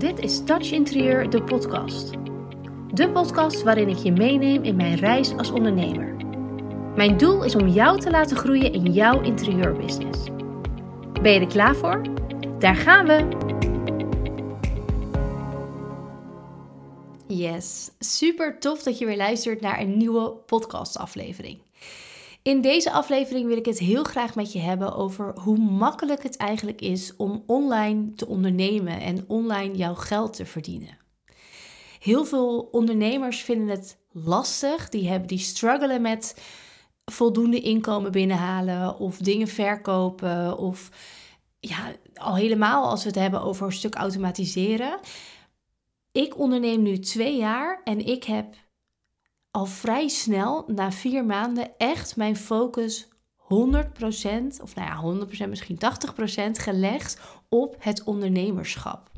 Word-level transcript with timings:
Dit 0.00 0.18
is 0.18 0.44
Touch 0.44 0.70
Interieur, 0.72 1.30
de 1.30 1.42
podcast. 1.42 2.10
De 2.94 3.10
podcast 3.12 3.62
waarin 3.62 3.88
ik 3.88 3.96
je 3.96 4.12
meeneem 4.12 4.62
in 4.62 4.76
mijn 4.76 4.94
reis 4.94 5.36
als 5.36 5.50
ondernemer. 5.50 6.16
Mijn 6.96 7.16
doel 7.16 7.44
is 7.44 7.54
om 7.54 7.68
jou 7.68 8.00
te 8.00 8.10
laten 8.10 8.36
groeien 8.36 8.72
in 8.72 8.92
jouw 8.92 9.22
interieurbusiness. 9.22 10.24
Ben 11.22 11.32
je 11.32 11.40
er 11.40 11.46
klaar 11.46 11.76
voor? 11.76 12.02
Daar 12.58 12.76
gaan 12.76 13.06
we! 13.06 13.28
Yes, 17.26 17.90
super 17.98 18.58
tof 18.58 18.82
dat 18.82 18.98
je 18.98 19.06
weer 19.06 19.16
luistert 19.16 19.60
naar 19.60 19.80
een 19.80 19.96
nieuwe 19.96 20.30
podcastaflevering. 20.46 21.58
In 22.42 22.60
deze 22.60 22.90
aflevering 22.90 23.46
wil 23.46 23.56
ik 23.56 23.66
het 23.66 23.78
heel 23.78 24.04
graag 24.04 24.34
met 24.34 24.52
je 24.52 24.58
hebben 24.58 24.94
over 24.94 25.38
hoe 25.38 25.58
makkelijk 25.58 26.22
het 26.22 26.36
eigenlijk 26.36 26.80
is 26.80 27.16
om 27.16 27.42
online 27.46 28.14
te 28.14 28.26
ondernemen 28.26 29.00
en 29.00 29.24
online 29.26 29.76
jouw 29.76 29.94
geld 29.94 30.32
te 30.32 30.46
verdienen. 30.46 30.98
Heel 31.98 32.24
veel 32.24 32.68
ondernemers 32.72 33.42
vinden 33.42 33.68
het 33.68 33.98
lastig, 34.10 34.88
die, 34.88 35.08
hebben, 35.08 35.28
die 35.28 35.38
struggelen 35.38 36.02
met 36.02 36.42
voldoende 37.04 37.60
inkomen 37.60 38.12
binnenhalen 38.12 38.98
of 38.98 39.16
dingen 39.16 39.48
verkopen 39.48 40.58
of 40.58 40.90
ja, 41.60 41.92
al 42.14 42.34
helemaal 42.34 42.88
als 42.88 43.02
we 43.02 43.08
het 43.08 43.18
hebben 43.18 43.42
over 43.42 43.66
een 43.66 43.72
stuk 43.72 43.94
automatiseren. 43.94 44.98
Ik 46.12 46.38
onderneem 46.38 46.82
nu 46.82 46.98
twee 46.98 47.36
jaar 47.36 47.80
en 47.84 48.06
ik 48.06 48.24
heb 48.24 48.54
al 49.50 49.66
vrij 49.66 50.08
snel, 50.08 50.64
na 50.66 50.92
vier 50.92 51.24
maanden, 51.24 51.78
echt 51.78 52.16
mijn 52.16 52.36
focus 52.36 53.08
100%, 53.38 53.46
of 54.62 54.74
nou 54.74 55.18
ja, 55.18 55.26
100%, 55.46 55.48
misschien 55.48 55.78
80% 55.78 56.50
gelegd 56.50 57.20
op 57.48 57.76
het 57.78 58.04
ondernemerschap. 58.04 59.10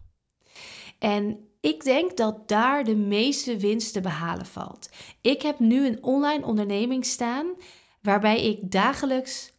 En 0.99 1.39
ik 1.61 1.85
denk 1.85 2.17
dat 2.17 2.49
daar 2.49 2.85
de 2.85 2.97
meeste 2.97 3.57
winst 3.57 3.93
te 3.93 4.01
behalen 4.01 4.47
valt. 4.47 4.91
Ik 5.21 5.43
heb 5.43 5.59
nu 5.59 5.87
een 5.87 6.03
online 6.03 6.45
onderneming 6.45 7.05
staan 7.05 7.47
waarbij 8.01 8.45
ik 8.45 8.71
dagelijks 8.71 9.53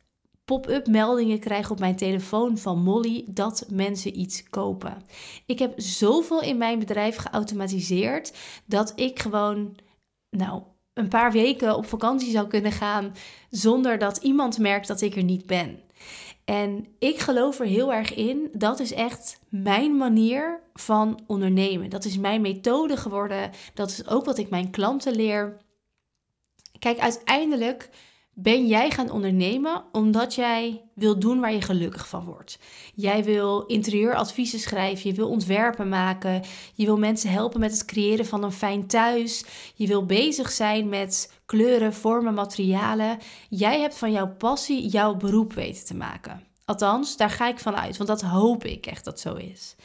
pop-up 0.45 0.87
meldingen 0.87 1.39
krijg 1.39 1.71
op 1.71 1.79
mijn 1.79 1.95
telefoon 1.95 2.57
van 2.57 2.83
Molly 2.83 3.25
dat 3.27 3.65
mensen 3.69 4.19
iets 4.19 4.49
kopen. 4.49 5.03
Ik 5.45 5.59
heb 5.59 5.73
zoveel 5.75 6.41
in 6.41 6.57
mijn 6.57 6.79
bedrijf 6.79 7.15
geautomatiseerd 7.15 8.33
dat 8.65 8.93
ik 8.95 9.19
gewoon 9.19 9.75
nou, 10.29 10.63
een 10.93 11.07
paar 11.07 11.31
weken 11.31 11.75
op 11.75 11.85
vakantie 11.85 12.31
zou 12.31 12.47
kunnen 12.47 12.71
gaan 12.71 13.15
zonder 13.49 13.97
dat 13.97 14.17
iemand 14.17 14.57
merkt 14.57 14.87
dat 14.87 15.01
ik 15.01 15.15
er 15.15 15.23
niet 15.23 15.45
ben. 15.45 15.79
En 16.45 16.87
ik 16.99 17.19
geloof 17.19 17.59
er 17.59 17.65
heel 17.65 17.93
erg 17.93 18.13
in. 18.13 18.49
Dat 18.53 18.79
is 18.79 18.93
echt 18.93 19.39
mijn 19.49 19.97
manier 19.97 20.59
van 20.73 21.19
ondernemen. 21.27 21.89
Dat 21.89 22.05
is 22.05 22.17
mijn 22.17 22.41
methode 22.41 22.97
geworden. 22.97 23.51
Dat 23.73 23.89
is 23.89 24.07
ook 24.07 24.25
wat 24.25 24.37
ik 24.37 24.49
mijn 24.49 24.71
klanten 24.71 25.15
leer. 25.15 25.57
Kijk, 26.79 26.99
uiteindelijk 26.99 27.89
ben 28.33 28.67
jij 28.67 28.91
gaan 28.91 29.11
ondernemen 29.11 29.83
omdat 29.91 30.35
jij 30.35 30.81
wil 30.93 31.19
doen 31.19 31.39
waar 31.39 31.53
je 31.53 31.61
gelukkig 31.61 32.07
van 32.07 32.25
wordt. 32.25 32.59
Jij 32.95 33.23
wil 33.23 33.65
interieuradviezen 33.65 34.59
schrijven, 34.59 35.09
je 35.09 35.15
wil 35.15 35.29
ontwerpen 35.29 35.89
maken, 35.89 36.41
je 36.73 36.85
wil 36.85 36.97
mensen 36.97 37.29
helpen 37.29 37.59
met 37.59 37.71
het 37.71 37.85
creëren 37.85 38.25
van 38.25 38.43
een 38.43 38.51
fijn 38.51 38.87
thuis, 38.87 39.45
je 39.75 39.87
wil 39.87 40.05
bezig 40.05 40.51
zijn 40.51 40.89
met 40.89 41.33
kleuren, 41.45 41.93
vormen, 41.93 42.33
materialen. 42.33 43.17
Jij 43.49 43.79
hebt 43.79 43.97
van 43.97 44.11
jouw 44.11 44.35
passie 44.35 44.87
jouw 44.87 45.15
beroep 45.15 45.53
weten 45.53 45.85
te 45.85 45.95
maken. 45.95 46.43
Althans, 46.65 47.17
daar 47.17 47.29
ga 47.29 47.47
ik 47.47 47.59
van 47.59 47.75
uit, 47.75 47.97
want 47.97 48.09
dat 48.09 48.21
hoop 48.21 48.63
ik 48.63 48.85
echt 48.85 49.05
dat 49.05 49.19
zo 49.19 49.33
is. 49.33 49.75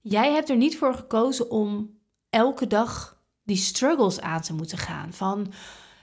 Jij 0.00 0.32
hebt 0.32 0.48
er 0.48 0.56
niet 0.56 0.78
voor 0.78 0.94
gekozen 0.94 1.50
om 1.50 1.98
elke 2.30 2.66
dag 2.66 3.16
die 3.44 3.56
struggles 3.56 4.20
aan 4.20 4.40
te 4.40 4.54
moeten 4.54 4.78
gaan 4.78 5.12
van 5.12 5.52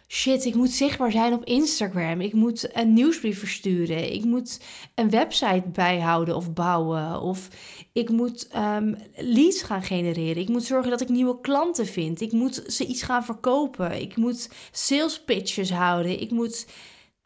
shit, 0.07 0.45
ik 0.45 0.55
moet 0.55 0.71
zichtbaar 0.71 1.11
zijn 1.11 1.33
op 1.33 1.43
Instagram. 1.43 2.21
Ik 2.21 2.33
moet 2.33 2.75
een 2.75 2.93
nieuwsbrief 2.93 3.39
versturen. 3.39 4.13
Ik 4.13 4.23
moet 4.23 4.59
een 4.95 5.09
website 5.09 5.63
bijhouden 5.71 6.35
of 6.35 6.53
bouwen. 6.53 7.21
Of 7.21 7.49
ik 7.93 8.09
moet 8.09 8.55
um, 8.55 8.97
leads 9.15 9.61
gaan 9.61 9.83
genereren. 9.83 10.41
Ik 10.41 10.49
moet 10.49 10.63
zorgen 10.63 10.89
dat 10.89 11.01
ik 11.01 11.09
nieuwe 11.09 11.39
klanten 11.39 11.85
vind. 11.85 12.21
Ik 12.21 12.31
moet 12.31 12.63
ze 12.67 12.85
iets 12.85 13.03
gaan 13.03 13.25
verkopen. 13.25 14.01
Ik 14.01 14.15
moet 14.15 14.49
sales 14.71 15.23
pitches 15.23 15.71
houden. 15.71 16.21
Ik 16.21 16.31
moet, 16.31 16.67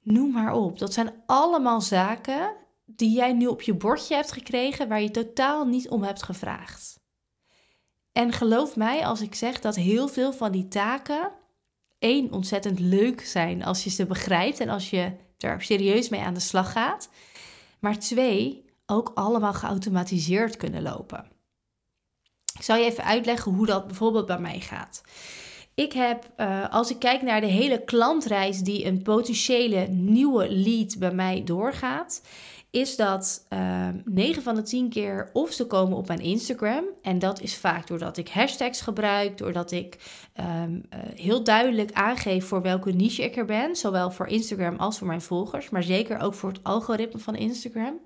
noem 0.01 0.31
maar 0.31 0.53
op. 0.53 0.79
Dat 0.79 0.94
zijn 0.94 1.13
allemaal 1.25 1.81
zaken 1.81 2.56
die 2.85 3.11
jij 3.11 3.34
nu 3.34 3.47
op 3.47 3.61
je 3.61 3.73
bordje 3.73 4.16
hebt 4.16 4.31
gekregen 4.31 4.88
waar 4.88 5.01
je 5.01 5.11
totaal 5.11 5.66
niet 5.66 5.90
om 5.90 6.03
hebt 6.03 6.23
gevraagd. 6.23 7.00
En 8.11 8.31
geloof 8.31 8.75
mij 8.75 9.06
als 9.06 9.22
ik 9.22 9.35
zeg 9.35 9.59
dat 9.59 9.75
heel 9.75 10.07
veel 10.07 10.34
van 10.34 10.51
die 10.51 10.67
taken 10.67 11.31
één, 12.00 12.32
ontzettend 12.32 12.80
leuk 12.80 13.22
zijn 13.22 13.64
als 13.64 13.84
je 13.84 13.90
ze 13.90 14.06
begrijpt 14.06 14.60
en 14.60 14.70
als 14.70 14.90
je 14.90 15.12
er 15.38 15.62
serieus 15.62 16.10
mee 16.10 16.22
aan 16.22 16.34
de 16.34 16.40
slag 16.40 16.72
gaat. 16.72 17.10
Maar 17.80 18.00
twee, 18.00 18.66
ook 18.86 19.12
allemaal 19.14 19.54
geautomatiseerd 19.54 20.58
kunnen 20.58 20.82
lopen. 20.82 21.26
Ik 22.58 22.66
zal 22.66 22.76
je 22.76 22.86
even 22.86 23.04
uitleggen 23.04 23.52
hoe 23.52 23.66
dat 23.66 23.88
bijvoorbeeld 23.88 24.26
bij 24.26 24.40
mij 24.40 24.59
gaat. 24.59 25.02
Ik 25.74 25.94
heb, 25.94 26.30
uh, 26.38 26.70
als 26.70 26.92
ik 26.92 27.00
kijk 27.00 27.22
naar 27.22 27.42
de 27.42 27.48
hele 27.48 27.84
klantreis 27.84 28.59
die 28.59 28.86
een 28.86 29.02
potentiële 29.02 29.88
nieuwe 29.88 30.50
lead 30.50 30.98
bij 30.98 31.12
mij 31.12 31.44
doorgaat, 31.44 32.22
is 32.72 32.96
dat 32.96 33.46
uh, 33.50 33.88
ehm, 33.88 34.02
9 34.06 34.44
van 34.44 34.56
de 34.56 34.62
10 34.62 34.90
keer 34.90 35.30
of 35.34 35.52
ze 35.52 35.66
komen 35.68 35.97
op 35.97 36.07
mijn 36.07 36.19
Instagram. 36.19 36.84
En 37.02 37.19
dat 37.19 37.41
is 37.41 37.56
vaak 37.56 37.88
doordat 37.88 38.18
ik 38.18 38.30
hashtags 38.30 38.81
gebruik, 38.81 39.38
doordat 39.38 39.72
ik 39.72 39.97
um, 40.40 40.84
uh, 40.94 41.00
heel 41.16 41.44
duidelijk 41.44 41.91
aangeef 41.91 42.46
voor 42.46 42.62
welke 42.62 42.91
niche 42.91 43.24
ik 43.24 43.35
er 43.35 43.46
ben. 43.46 43.75
Zowel 43.75 44.12
voor 44.12 44.28
Instagram 44.28 44.75
als 44.75 44.97
voor 44.97 45.08
mijn 45.08 45.22
volgers, 45.22 45.69
maar 45.69 45.84
zeker 45.84 46.19
ook 46.19 46.34
voor 46.34 46.50
het 46.50 46.63
algoritme 46.63 47.19
van 47.19 47.35
Instagram. 47.35 48.00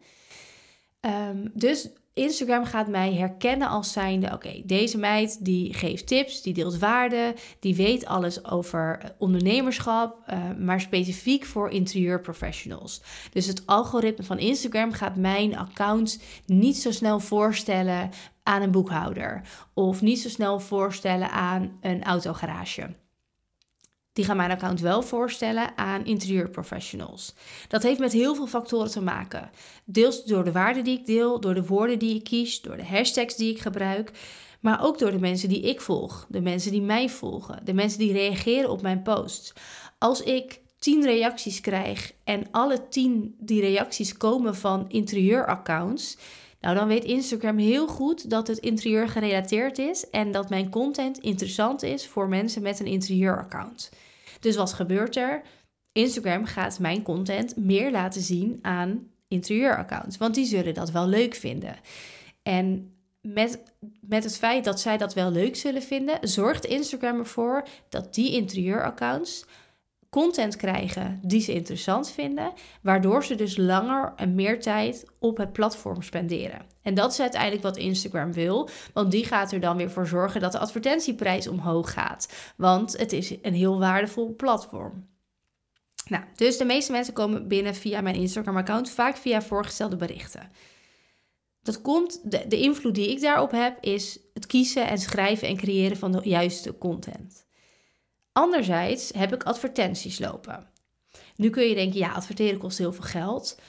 Um, 1.02 1.52
dus 1.54 1.90
Instagram 2.14 2.66
gaat 2.66 2.88
mij 2.88 3.14
herkennen 3.14 3.68
als 3.68 3.92
zijnde: 3.92 4.32
oké, 4.34 4.62
deze 4.66 4.98
meid 4.98 5.46
die 5.46 5.74
geeft 5.74 6.08
tips, 6.08 6.42
die 6.42 6.54
deelt 6.54 6.78
waarde, 6.78 7.36
die 7.60 7.76
weet 7.76 8.06
alles 8.06 8.46
over 8.46 9.00
eh, 9.00 9.10
ondernemerschap, 9.18 10.18
uh, 10.30 10.52
maar 10.60 10.82
specifiek 10.82 11.46
voor 11.46 11.70
interieurprofessionals. 11.70 13.02
Dus 13.32 13.46
het 13.46 13.66
algoritme 13.66 14.24
van 14.24 14.40
Instagram 14.40 14.92
gaat 14.92 15.16
mijn 15.16 15.58
account 15.58 16.22
niet 16.46 16.78
zo 16.78 16.92
snel 16.92 17.20
voorstellen 17.20 18.10
aan 18.44 18.62
een 18.62 18.72
boekhouder 18.72 19.42
of 19.74 20.02
niet 20.02 20.20
zo 20.20 20.30
snel 20.30 20.60
voorstellen 20.60 21.32
aan 21.32 21.78
een 21.82 22.04
autogarage 22.04 22.96
die 24.14 24.26
gaan 24.26 24.38
mijn 24.38 24.52
account 24.52 24.80
wel 24.80 25.02
voorstellen 25.02 25.78
aan 25.78 26.06
interieurprofessionals. 26.06 27.34
Dat 27.68 27.84
heeft 27.84 28.00
met 28.00 28.12
heel 28.12 28.36
veel 28.36 28.48
factoren 28.48 28.92
te 28.92 29.02
maken. 29.02 29.50
Deels 29.86 30.24
door 30.26 30.44
de 30.44 30.52
waarden 30.52 30.84
die 30.84 31.00
ik 31.00 31.06
deel, 31.06 31.40
door 31.40 31.54
de 31.54 31.66
woorden 31.66 32.00
die 32.00 32.16
ik 32.16 32.24
kies, 32.24 32.62
door 32.62 32.78
de 32.78 32.86
hashtags 32.86 33.36
die 33.36 33.52
ik 33.52 33.60
gebruik, 33.60 34.12
maar 34.60 34.84
ook 34.84 35.00
door 35.00 35.12
de 35.12 35.20
mensen 35.20 35.50
die 35.50 35.62
ik 35.62 35.82
volg, 35.82 36.26
de 36.30 36.42
mensen 36.42 36.72
die 36.72 36.82
mij 36.82 37.10
volgen, 37.10 37.66
de 37.66 37.74
mensen 37.74 38.00
die 38.00 38.14
reageren 38.14 38.70
op 38.70 38.82
mijn 38.82 39.02
posts. 39.02 39.54
Als 39.98 40.22
ik 40.22 40.62
10 40.80 41.04
reacties 41.04 41.62
krijg 41.62 42.14
en 42.24 42.48
alle 42.52 42.88
10 42.90 43.36
die 43.40 43.62
reacties 43.62 44.18
komen 44.18 44.56
van 44.56 44.86
interieuraccounts, 44.90 46.18
nou 46.64 46.76
dan 46.76 46.88
weet 46.88 47.04
Instagram 47.04 47.58
heel 47.58 47.88
goed 47.88 48.30
dat 48.30 48.48
het 48.48 48.58
interieur 48.58 49.10
gerelateerd 49.10 49.78
is 49.78 50.10
en 50.10 50.32
dat 50.32 50.50
mijn 50.50 50.70
content 50.70 51.18
interessant 51.18 51.84
is 51.84 52.08
voor 52.08 52.28
mensen 52.28 52.62
met 52.62 52.80
een 52.80 52.86
interieuraccount. 52.86 53.90
Dus 54.40 54.56
wat 54.56 54.74
gebeurt 54.74 55.16
er? 55.16 55.42
Instagram 55.92 56.46
gaat 56.46 56.80
mijn 56.80 57.02
content 57.02 57.56
meer 57.56 57.92
laten 57.92 58.22
zien 58.22 58.60
aan 58.62 59.08
interieuraccounts, 59.28 60.18
want 60.18 60.36
die 60.36 60.46
zullen 60.46 60.74
dat 60.74 60.92
wel 60.92 61.08
leuk 61.08 61.34
vinden. 61.34 61.76
En 62.44 62.96
met, 63.22 63.64
met 64.02 64.24
het 64.24 64.38
feit 64.38 64.64
dat 64.64 64.80
zij 64.80 64.98
dat 64.98 65.14
wel 65.14 65.32
leuk 65.32 65.56
zullen 65.56 65.82
vinden, 65.84 66.18
zorgt 66.22 66.66
Instagram 66.66 67.20
ervoor 67.20 67.68
dat 67.90 68.14
die 68.14 68.32
interieuraccounts 68.32 69.46
content 70.14 70.56
krijgen 70.56 71.20
die 71.22 71.42
ze 71.42 71.54
interessant 71.54 72.12
vinden, 72.12 72.54
waardoor 72.82 73.24
ze 73.24 73.36
dus 73.36 73.58
langer 73.58 74.14
en 74.16 74.36
meer 74.36 74.62
tijd 74.62 75.06
op 75.20 75.38
het 75.38 75.54
platform 75.54 76.02
spenderen. 76.02 76.62
En 76.82 76.94
dat 76.94 77.12
is 77.12 77.20
uiteindelijk 77.20 77.64
wat 77.64 77.78
Instagram 77.78 78.34
wil, 78.34 78.70
want 78.94 79.12
die 79.12 79.26
gaat 79.26 79.52
er 79.52 79.60
dan 79.60 79.78
weer 79.78 79.92
voor 79.92 80.08
zorgen 80.08 80.42
dat 80.42 80.52
de 80.52 80.60
advertentieprijs 80.60 81.48
omhoog 81.48 81.94
gaat, 81.94 82.54
want 82.58 82.98
het 82.98 83.12
is 83.12 83.34
een 83.42 83.54
heel 83.54 83.80
waardevol 83.80 84.36
platform. 84.36 85.08
Nou, 86.06 86.24
dus 86.36 86.58
de 86.58 86.66
meeste 86.66 86.92
mensen 86.92 87.14
komen 87.14 87.48
binnen 87.48 87.76
via 87.76 88.02
mijn 88.02 88.16
Instagram-account, 88.16 88.90
vaak 88.90 89.18
via 89.18 89.42
voorgestelde 89.42 89.96
berichten. 89.96 90.52
Dat 91.62 91.82
komt, 91.82 92.32
de, 92.32 92.48
de 92.48 92.60
invloed 92.60 92.96
die 92.96 93.10
ik 93.10 93.22
daarop 93.22 93.52
heb, 93.52 93.78
is 93.82 94.20
het 94.34 94.46
kiezen 94.46 94.88
en 94.88 94.98
schrijven 94.98 95.48
en 95.48 95.58
creëren 95.58 95.98
van 95.98 96.12
de 96.12 96.22
juiste 96.24 96.78
content. 96.78 97.43
Anderzijds 98.34 99.12
heb 99.16 99.34
ik 99.34 99.44
advertenties 99.44 100.20
lopen. 100.20 100.68
Nu 101.36 101.50
kun 101.50 101.64
je 101.64 101.76
denken, 101.76 102.00
ja, 102.00 102.12
adverteren 102.12 102.60
kost 102.60 102.78
heel 102.78 102.94
veel 102.94 103.04
geld. 103.04 103.60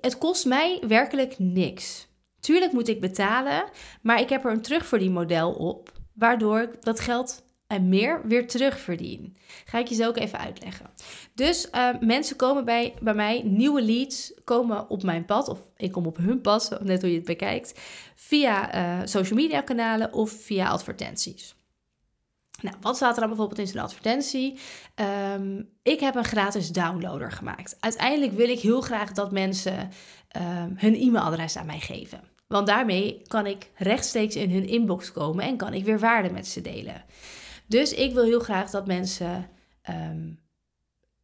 Het 0.00 0.18
kost 0.18 0.44
mij 0.44 0.82
werkelijk 0.88 1.38
niks. 1.38 2.06
Tuurlijk 2.40 2.72
moet 2.72 2.88
ik 2.88 3.00
betalen, 3.00 3.64
maar 4.02 4.20
ik 4.20 4.28
heb 4.28 4.44
er 4.44 4.50
een 4.50 4.62
terugverdienmodel 4.62 5.52
op, 5.52 5.92
waardoor 6.12 6.60
ik 6.60 6.84
dat 6.84 7.00
geld 7.00 7.42
en 7.66 7.88
meer 7.88 8.20
weer 8.24 8.46
terugverdien. 8.46 9.36
Ga 9.64 9.78
ik 9.78 9.86
je 9.86 9.94
zo 9.94 10.08
ook 10.08 10.16
even 10.16 10.38
uitleggen. 10.38 10.90
Dus 11.34 11.68
uh, 11.74 11.88
mensen 12.00 12.36
komen 12.36 12.64
bij, 12.64 12.94
bij 13.00 13.14
mij, 13.14 13.42
nieuwe 13.44 13.82
leads 13.82 14.34
komen 14.44 14.90
op 14.90 15.02
mijn 15.02 15.24
pad, 15.24 15.48
of 15.48 15.58
ik 15.76 15.92
kom 15.92 16.06
op 16.06 16.16
hun 16.16 16.40
pad, 16.40 16.78
net 16.82 17.00
hoe 17.00 17.10
je 17.10 17.16
het 17.16 17.26
bekijkt, 17.26 17.80
via 18.14 18.74
uh, 18.74 19.06
social 19.06 19.38
media 19.38 19.60
kanalen 19.60 20.12
of 20.12 20.30
via 20.30 20.68
advertenties. 20.68 21.54
Nou, 22.62 22.76
wat 22.80 22.96
staat 22.96 23.14
er 23.14 23.20
dan 23.20 23.28
bijvoorbeeld 23.28 23.58
in 23.58 23.66
zo'n 23.66 23.80
advertentie? 23.80 24.58
Um, 25.34 25.68
ik 25.82 26.00
heb 26.00 26.14
een 26.14 26.24
gratis 26.24 26.68
downloader 26.68 27.32
gemaakt. 27.32 27.76
Uiteindelijk 27.80 28.32
wil 28.32 28.48
ik 28.48 28.60
heel 28.60 28.80
graag 28.80 29.12
dat 29.12 29.32
mensen 29.32 29.90
um, 30.36 30.74
hun 30.76 30.94
e-mailadres 30.94 31.56
aan 31.56 31.66
mij 31.66 31.80
geven. 31.80 32.20
Want 32.46 32.66
daarmee 32.66 33.22
kan 33.26 33.46
ik 33.46 33.70
rechtstreeks 33.76 34.36
in 34.36 34.50
hun 34.50 34.66
inbox 34.66 35.12
komen 35.12 35.44
en 35.44 35.56
kan 35.56 35.74
ik 35.74 35.84
weer 35.84 35.98
waarde 35.98 36.30
met 36.30 36.46
ze 36.46 36.60
delen. 36.60 37.04
Dus 37.66 37.92
ik 37.94 38.12
wil 38.12 38.24
heel 38.24 38.40
graag 38.40 38.70
dat 38.70 38.86
mensen. 38.86 39.48
Um, 39.90 40.40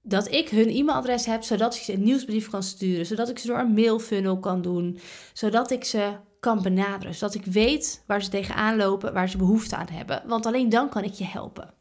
dat 0.02 0.32
ik 0.32 0.48
hun 0.48 0.68
e-mailadres 0.68 1.26
heb, 1.26 1.42
zodat 1.42 1.74
ik 1.74 1.82
ze 1.82 1.92
een 1.92 2.02
nieuwsbrief 2.02 2.50
kan 2.50 2.62
sturen, 2.62 3.06
zodat 3.06 3.28
ik 3.28 3.38
ze 3.38 3.46
door 3.46 3.58
een 3.58 3.74
mailfunnel 3.74 4.38
kan 4.38 4.62
doen, 4.62 4.98
zodat 5.32 5.70
ik 5.70 5.84
ze 5.84 6.16
kan 6.40 6.62
benaderen, 6.62 7.14
zodat 7.14 7.34
ik 7.34 7.44
weet 7.44 8.04
waar 8.06 8.22
ze 8.22 8.30
tegenaan 8.30 8.76
lopen, 8.76 9.12
waar 9.12 9.28
ze 9.28 9.36
behoefte 9.36 9.76
aan 9.76 9.88
hebben, 9.92 10.22
want 10.26 10.46
alleen 10.46 10.68
dan 10.68 10.88
kan 10.88 11.04
ik 11.04 11.12
je 11.12 11.24
helpen. 11.24 11.74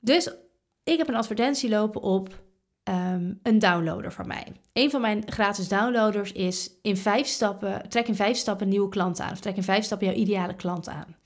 Dus 0.00 0.30
ik 0.84 0.98
heb 0.98 1.08
een 1.08 1.14
advertentie 1.14 1.68
lopen 1.68 2.00
op 2.00 2.42
um, 2.84 3.38
een 3.42 3.58
downloader 3.58 4.12
van 4.12 4.26
mij. 4.26 4.46
Een 4.72 4.90
van 4.90 5.00
mijn 5.00 5.22
gratis 5.26 5.68
downloaders 5.68 6.32
is 6.32 6.70
in 6.82 6.96
vijf 6.96 7.26
stappen, 7.26 7.88
trek 7.88 8.08
in 8.08 8.14
vijf 8.14 8.36
stappen 8.36 8.68
nieuwe 8.68 8.88
klanten 8.88 9.24
aan, 9.24 9.32
of 9.32 9.40
trek 9.40 9.56
in 9.56 9.62
vijf 9.62 9.84
stappen 9.84 10.06
jouw 10.06 10.16
ideale 10.16 10.56
klant 10.56 10.88
aan. 10.88 11.16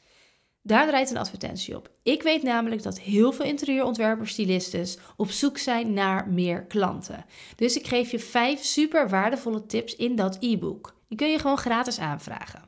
Daar 0.62 0.86
draait 0.86 1.10
een 1.10 1.16
advertentie 1.16 1.76
op. 1.76 1.90
Ik 2.02 2.22
weet 2.22 2.42
namelijk 2.42 2.82
dat 2.82 3.00
heel 3.00 3.32
veel 3.32 3.44
interieurontwerpers, 3.44 4.32
stylistes 4.32 4.98
op 5.16 5.30
zoek 5.30 5.58
zijn 5.58 5.92
naar 5.92 6.28
meer 6.28 6.64
klanten. 6.64 7.24
Dus 7.56 7.76
ik 7.76 7.86
geef 7.86 8.10
je 8.10 8.18
vijf 8.18 8.64
super 8.64 9.08
waardevolle 9.08 9.66
tips 9.66 9.96
in 9.96 10.16
dat 10.16 10.36
e-book. 10.40 10.95
Die 11.08 11.18
kun 11.18 11.30
je 11.30 11.38
gewoon 11.38 11.58
gratis 11.58 11.98
aanvragen. 11.98 12.62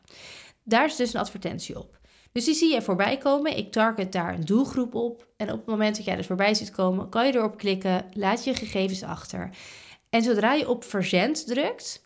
Daar 0.65 0.85
is 0.85 0.97
dus 0.97 1.15
een 1.15 1.21
advertentie 1.21 1.79
op. 1.79 1.99
Dus 2.33 2.45
die 2.45 2.55
zie 2.55 2.73
je 2.73 2.83
voorbij 2.83 3.19
komen. 3.19 3.57
Ik 3.57 3.73
target 3.73 4.13
daar 4.13 4.35
een 4.35 4.45
doelgroep 4.45 4.95
op. 4.95 5.29
En 5.37 5.53
op 5.53 5.57
het 5.57 5.67
moment 5.67 5.97
dat 5.97 6.05
jij 6.05 6.17
er 6.17 6.25
voorbij 6.25 6.55
ziet 6.55 6.71
komen, 6.71 7.09
kan 7.09 7.27
je 7.27 7.35
erop 7.35 7.59
klikken, 7.59 8.05
laat 8.13 8.45
je 8.45 8.55
gegevens 8.55 9.03
achter. 9.03 9.51
En 10.11 10.23
zodra 10.23 10.53
je 10.53 10.69
op 10.69 10.85
verzend 10.85 11.47
drukt, 11.47 12.03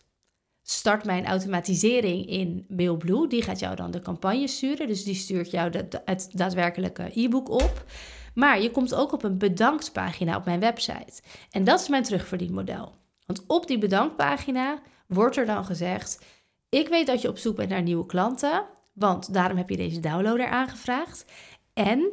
start 0.63 1.05
mijn 1.05 1.25
automatisering 1.25 2.25
in 2.27 2.65
MailBlue. 2.67 3.27
Die 3.27 3.41
gaat 3.41 3.59
jou 3.59 3.75
dan 3.75 3.91
de 3.91 4.01
campagne 4.01 4.47
sturen. 4.47 4.87
Dus 4.87 5.03
die 5.03 5.15
stuurt 5.15 5.51
jou 5.51 5.71
het 6.05 6.29
daadwerkelijke 6.31 7.11
e-book 7.13 7.49
op. 7.49 7.85
Maar 8.33 8.61
je 8.61 8.71
komt 8.71 8.95
ook 8.95 9.11
op 9.11 9.23
een 9.23 9.37
bedanktpagina 9.37 10.35
op 10.35 10.45
mijn 10.45 10.59
website. 10.59 11.21
En 11.51 11.63
dat 11.63 11.79
is 11.79 11.87
mijn 11.87 12.03
terugverdienmodel. 12.03 12.95
Want 13.25 13.43
op 13.47 13.67
die 13.67 13.77
bedankpagina 13.77 14.81
wordt 15.13 15.37
er 15.37 15.45
dan 15.45 15.65
gezegd: 15.65 16.25
Ik 16.69 16.87
weet 16.87 17.07
dat 17.07 17.21
je 17.21 17.29
op 17.29 17.37
zoek 17.37 17.55
bent 17.55 17.69
naar 17.69 17.81
nieuwe 17.81 18.05
klanten, 18.05 18.65
want 18.93 19.33
daarom 19.33 19.57
heb 19.57 19.69
je 19.69 19.77
deze 19.77 19.99
downloader 19.99 20.47
aangevraagd. 20.47 21.25
En 21.73 22.11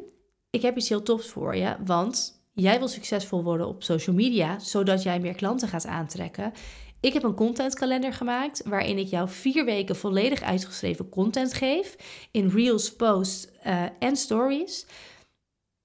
ik 0.50 0.62
heb 0.62 0.76
iets 0.76 0.88
heel 0.88 1.02
tofs 1.02 1.29
voor 1.29 1.56
je, 1.56 1.76
want 1.85 2.43
jij 2.52 2.79
wil 2.79 2.88
succesvol 2.88 3.43
worden 3.43 3.69
op 3.69 3.82
social 3.82 4.17
media, 4.17 4.58
zodat 4.58 5.02
jij 5.02 5.20
meer 5.20 5.35
klanten 5.35 5.69
gaat 5.69 5.87
aantrekken. 5.87 6.52
Ik 7.00 7.12
heb 7.12 7.23
een 7.23 7.35
contentkalender 7.35 8.12
gemaakt 8.12 8.62
waarin 8.64 8.99
ik 8.99 9.06
jou 9.06 9.29
vier 9.29 9.64
weken 9.64 9.96
volledig 9.96 10.43
uitgeschreven 10.43 11.08
content 11.08 11.55
geef 11.55 11.96
in 12.31 12.49
reels, 12.49 12.96
posts 12.96 13.49
uh, 13.67 13.85
en 13.99 14.17
stories. 14.17 14.87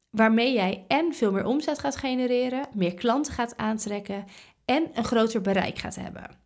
Waarmee 0.10 0.54
jij 0.54 0.86
en 0.88 1.14
veel 1.14 1.32
meer 1.32 1.46
omzet 1.46 1.80
gaat 1.80 1.96
genereren, 1.96 2.68
meer 2.74 2.94
klanten 2.94 3.34
gaat 3.34 3.58
aantrekken 3.58 4.26
en 4.66 4.90
een 4.94 5.04
groter 5.04 5.42
bereik 5.42 5.78
gaat 5.78 5.96
hebben. 5.96 6.45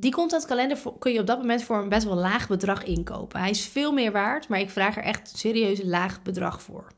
Die 0.00 0.12
contentkalender 0.12 0.78
kun 0.98 1.12
je 1.12 1.20
op 1.20 1.26
dat 1.26 1.38
moment 1.38 1.62
voor 1.62 1.78
een 1.78 1.88
best 1.88 2.06
wel 2.06 2.16
laag 2.16 2.48
bedrag 2.48 2.84
inkopen. 2.84 3.40
Hij 3.40 3.50
is 3.50 3.66
veel 3.66 3.92
meer 3.92 4.12
waard, 4.12 4.48
maar 4.48 4.60
ik 4.60 4.70
vraag 4.70 4.96
er 4.96 5.02
echt 5.02 5.38
serieus 5.38 5.78
een 5.78 5.88
laag 5.88 6.22
bedrag 6.22 6.62
voor 6.62 6.92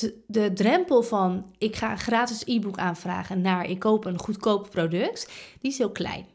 de, 0.00 0.22
de 0.26 0.52
drempel 0.52 1.02
van 1.02 1.54
ik 1.58 1.76
ga 1.76 1.90
een 1.90 1.98
gratis 1.98 2.42
e-book 2.44 2.78
aanvragen 2.78 3.40
naar 3.40 3.70
ik 3.70 3.78
koop 3.78 4.04
een 4.04 4.18
goedkoop 4.18 4.70
product, 4.70 5.30
die 5.60 5.70
is 5.70 5.78
heel 5.78 5.92
klein. 5.92 6.26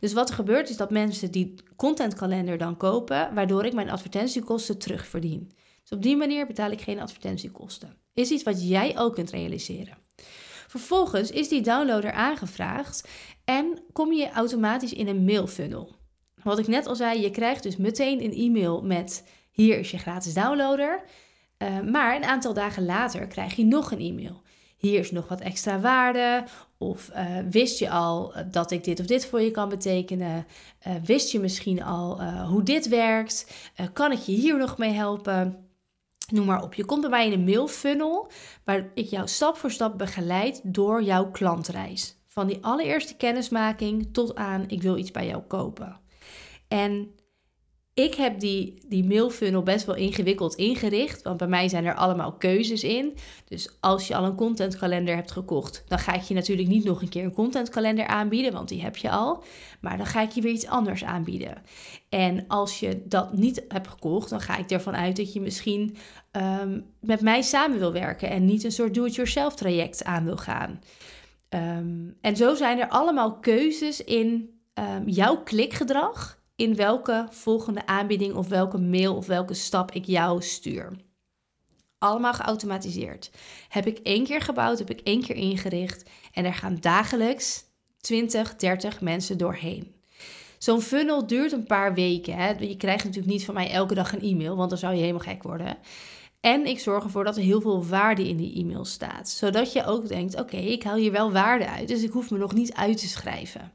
Dus 0.00 0.12
wat 0.12 0.28
er 0.28 0.34
gebeurt 0.34 0.68
is 0.68 0.76
dat 0.76 0.90
mensen 0.90 1.30
die 1.30 1.54
contentkalender 1.76 2.58
dan 2.58 2.76
kopen, 2.76 3.34
waardoor 3.34 3.64
ik 3.64 3.72
mijn 3.72 3.90
advertentiekosten 3.90 4.78
terugverdien. 4.78 5.52
Dus 5.82 5.92
op 5.92 6.02
die 6.02 6.16
manier 6.16 6.46
betaal 6.46 6.70
ik 6.70 6.80
geen 6.80 7.00
advertentiekosten. 7.00 7.96
Is 8.14 8.30
iets 8.30 8.42
wat 8.42 8.68
jij 8.68 8.98
ook 8.98 9.14
kunt 9.14 9.30
realiseren. 9.30 9.98
Vervolgens 10.66 11.30
is 11.30 11.48
die 11.48 11.60
downloader 11.60 12.12
aangevraagd 12.12 13.08
en 13.44 13.78
kom 13.92 14.12
je 14.12 14.30
automatisch 14.30 14.92
in 14.92 15.08
een 15.08 15.24
mailfunnel. 15.24 15.94
Wat 16.42 16.58
ik 16.58 16.66
net 16.66 16.86
al 16.86 16.96
zei, 16.96 17.20
je 17.20 17.30
krijgt 17.30 17.62
dus 17.62 17.76
meteen 17.76 18.24
een 18.24 18.34
e-mail 18.34 18.82
met 18.82 19.24
hier 19.50 19.78
is 19.78 19.90
je 19.90 19.98
gratis 19.98 20.34
downloader. 20.34 21.02
Uh, 21.58 21.80
maar 21.80 22.16
een 22.16 22.24
aantal 22.24 22.54
dagen 22.54 22.84
later 22.84 23.26
krijg 23.26 23.56
je 23.56 23.64
nog 23.64 23.92
een 23.92 24.00
e-mail. 24.00 24.42
Hier 24.76 24.98
is 24.98 25.10
nog 25.10 25.28
wat 25.28 25.40
extra 25.40 25.80
waarde. 25.80 26.44
Of 26.78 27.10
uh, 27.14 27.38
wist 27.50 27.78
je 27.78 27.90
al 27.90 28.34
eh, 28.34 28.44
dat 28.50 28.70
ik 28.70 28.84
dit 28.84 29.00
of 29.00 29.06
dit 29.06 29.26
voor 29.26 29.40
je 29.40 29.50
kan 29.50 29.68
betekenen? 29.68 30.46
Wist 31.04 31.32
je 31.32 31.40
misschien 31.40 31.82
al 31.82 32.22
hoe 32.22 32.62
dit 32.62 32.88
werkt? 32.88 33.52
kan 33.92 34.12
ik 34.12 34.18
je 34.18 34.32
hier 34.32 34.58
nog 34.58 34.78
mee 34.78 34.92
helpen? 34.92 35.65
Noem 36.26 36.46
maar 36.46 36.62
op. 36.62 36.74
Je 36.74 36.84
komt 36.84 37.00
bij 37.00 37.10
mij 37.10 37.26
in 37.26 37.32
een 37.32 37.44
mailfunnel 37.44 38.30
waar 38.64 38.90
ik 38.94 39.06
jou 39.06 39.28
stap 39.28 39.56
voor 39.56 39.70
stap 39.70 39.98
begeleid 39.98 40.60
door 40.64 41.02
jouw 41.02 41.30
klantreis. 41.30 42.16
Van 42.26 42.46
die 42.46 42.64
allereerste 42.64 43.16
kennismaking 43.16 44.12
tot 44.12 44.34
aan 44.34 44.64
ik 44.68 44.82
wil 44.82 44.96
iets 44.96 45.10
bij 45.10 45.26
jou 45.26 45.42
kopen. 45.42 46.00
En 46.68 47.14
ik 48.04 48.14
heb 48.14 48.40
die, 48.40 48.78
die 48.88 49.04
mailfunnel 49.04 49.62
best 49.62 49.86
wel 49.86 49.94
ingewikkeld 49.94 50.54
ingericht, 50.54 51.22
want 51.22 51.36
bij 51.36 51.46
mij 51.48 51.68
zijn 51.68 51.84
er 51.84 51.94
allemaal 51.94 52.32
keuzes 52.32 52.84
in. 52.84 53.16
Dus 53.48 53.76
als 53.80 54.08
je 54.08 54.16
al 54.16 54.24
een 54.24 54.34
contentkalender 54.34 55.14
hebt 55.14 55.30
gekocht, 55.30 55.84
dan 55.88 55.98
ga 55.98 56.14
ik 56.14 56.22
je 56.22 56.34
natuurlijk 56.34 56.68
niet 56.68 56.84
nog 56.84 57.02
een 57.02 57.08
keer 57.08 57.24
een 57.24 57.32
contentkalender 57.32 58.06
aanbieden, 58.06 58.52
want 58.52 58.68
die 58.68 58.82
heb 58.82 58.96
je 58.96 59.10
al. 59.10 59.42
Maar 59.80 59.96
dan 59.96 60.06
ga 60.06 60.22
ik 60.22 60.30
je 60.30 60.40
weer 60.40 60.52
iets 60.52 60.66
anders 60.66 61.04
aanbieden. 61.04 61.62
En 62.08 62.44
als 62.48 62.80
je 62.80 63.02
dat 63.04 63.32
niet 63.32 63.64
hebt 63.68 63.88
gekocht, 63.88 64.30
dan 64.30 64.40
ga 64.40 64.56
ik 64.56 64.70
ervan 64.70 64.96
uit 64.96 65.16
dat 65.16 65.32
je 65.32 65.40
misschien 65.40 65.96
um, 66.32 66.84
met 67.00 67.20
mij 67.20 67.42
samen 67.42 67.78
wil 67.78 67.92
werken 67.92 68.30
en 68.30 68.44
niet 68.44 68.64
een 68.64 68.72
soort 68.72 68.94
do-it-yourself 68.94 69.54
traject 69.54 70.04
aan 70.04 70.24
wil 70.24 70.36
gaan. 70.36 70.80
Um, 71.48 72.16
en 72.20 72.36
zo 72.36 72.54
zijn 72.54 72.78
er 72.78 72.88
allemaal 72.88 73.38
keuzes 73.38 74.04
in 74.04 74.58
um, 74.74 75.08
jouw 75.08 75.42
klikgedrag 75.42 76.35
in 76.56 76.76
welke 76.76 77.26
volgende 77.30 77.86
aanbieding 77.86 78.34
of 78.34 78.48
welke 78.48 78.78
mail 78.78 79.16
of 79.16 79.26
welke 79.26 79.54
stap 79.54 79.92
ik 79.92 80.04
jou 80.04 80.42
stuur. 80.42 80.92
Allemaal 81.98 82.34
geautomatiseerd. 82.34 83.30
Heb 83.68 83.86
ik 83.86 83.98
één 83.98 84.24
keer 84.24 84.40
gebouwd, 84.40 84.78
heb 84.78 84.90
ik 84.90 85.00
één 85.00 85.22
keer 85.22 85.36
ingericht 85.36 86.10
en 86.32 86.44
er 86.44 86.54
gaan 86.54 86.76
dagelijks 86.80 87.64
20, 88.00 88.56
30 88.56 89.00
mensen 89.00 89.38
doorheen. 89.38 89.94
Zo'n 90.58 90.80
funnel 90.80 91.26
duurt 91.26 91.52
een 91.52 91.66
paar 91.66 91.94
weken. 91.94 92.34
Hè. 92.34 92.50
Je 92.50 92.76
krijgt 92.76 93.04
natuurlijk 93.04 93.32
niet 93.32 93.44
van 93.44 93.54
mij 93.54 93.70
elke 93.70 93.94
dag 93.94 94.12
een 94.12 94.20
e-mail, 94.20 94.56
want 94.56 94.70
dan 94.70 94.78
zou 94.78 94.94
je 94.94 95.00
helemaal 95.00 95.20
gek 95.20 95.42
worden. 95.42 95.78
En 96.40 96.66
ik 96.66 96.78
zorg 96.78 97.04
ervoor 97.04 97.24
dat 97.24 97.36
er 97.36 97.42
heel 97.42 97.60
veel 97.60 97.86
waarde 97.86 98.28
in 98.28 98.36
die 98.36 98.54
e-mail 98.54 98.84
staat. 98.84 99.28
Zodat 99.28 99.72
je 99.72 99.84
ook 99.84 100.08
denkt: 100.08 100.40
oké, 100.40 100.56
ik 100.56 100.82
haal 100.82 100.96
hier 100.96 101.12
wel 101.12 101.32
waarde 101.32 101.68
uit, 101.68 101.88
dus 101.88 102.02
ik 102.02 102.10
hoef 102.10 102.30
me 102.30 102.38
nog 102.38 102.54
niet 102.54 102.74
uit 102.74 102.98
te 102.98 103.08
schrijven. 103.08 103.72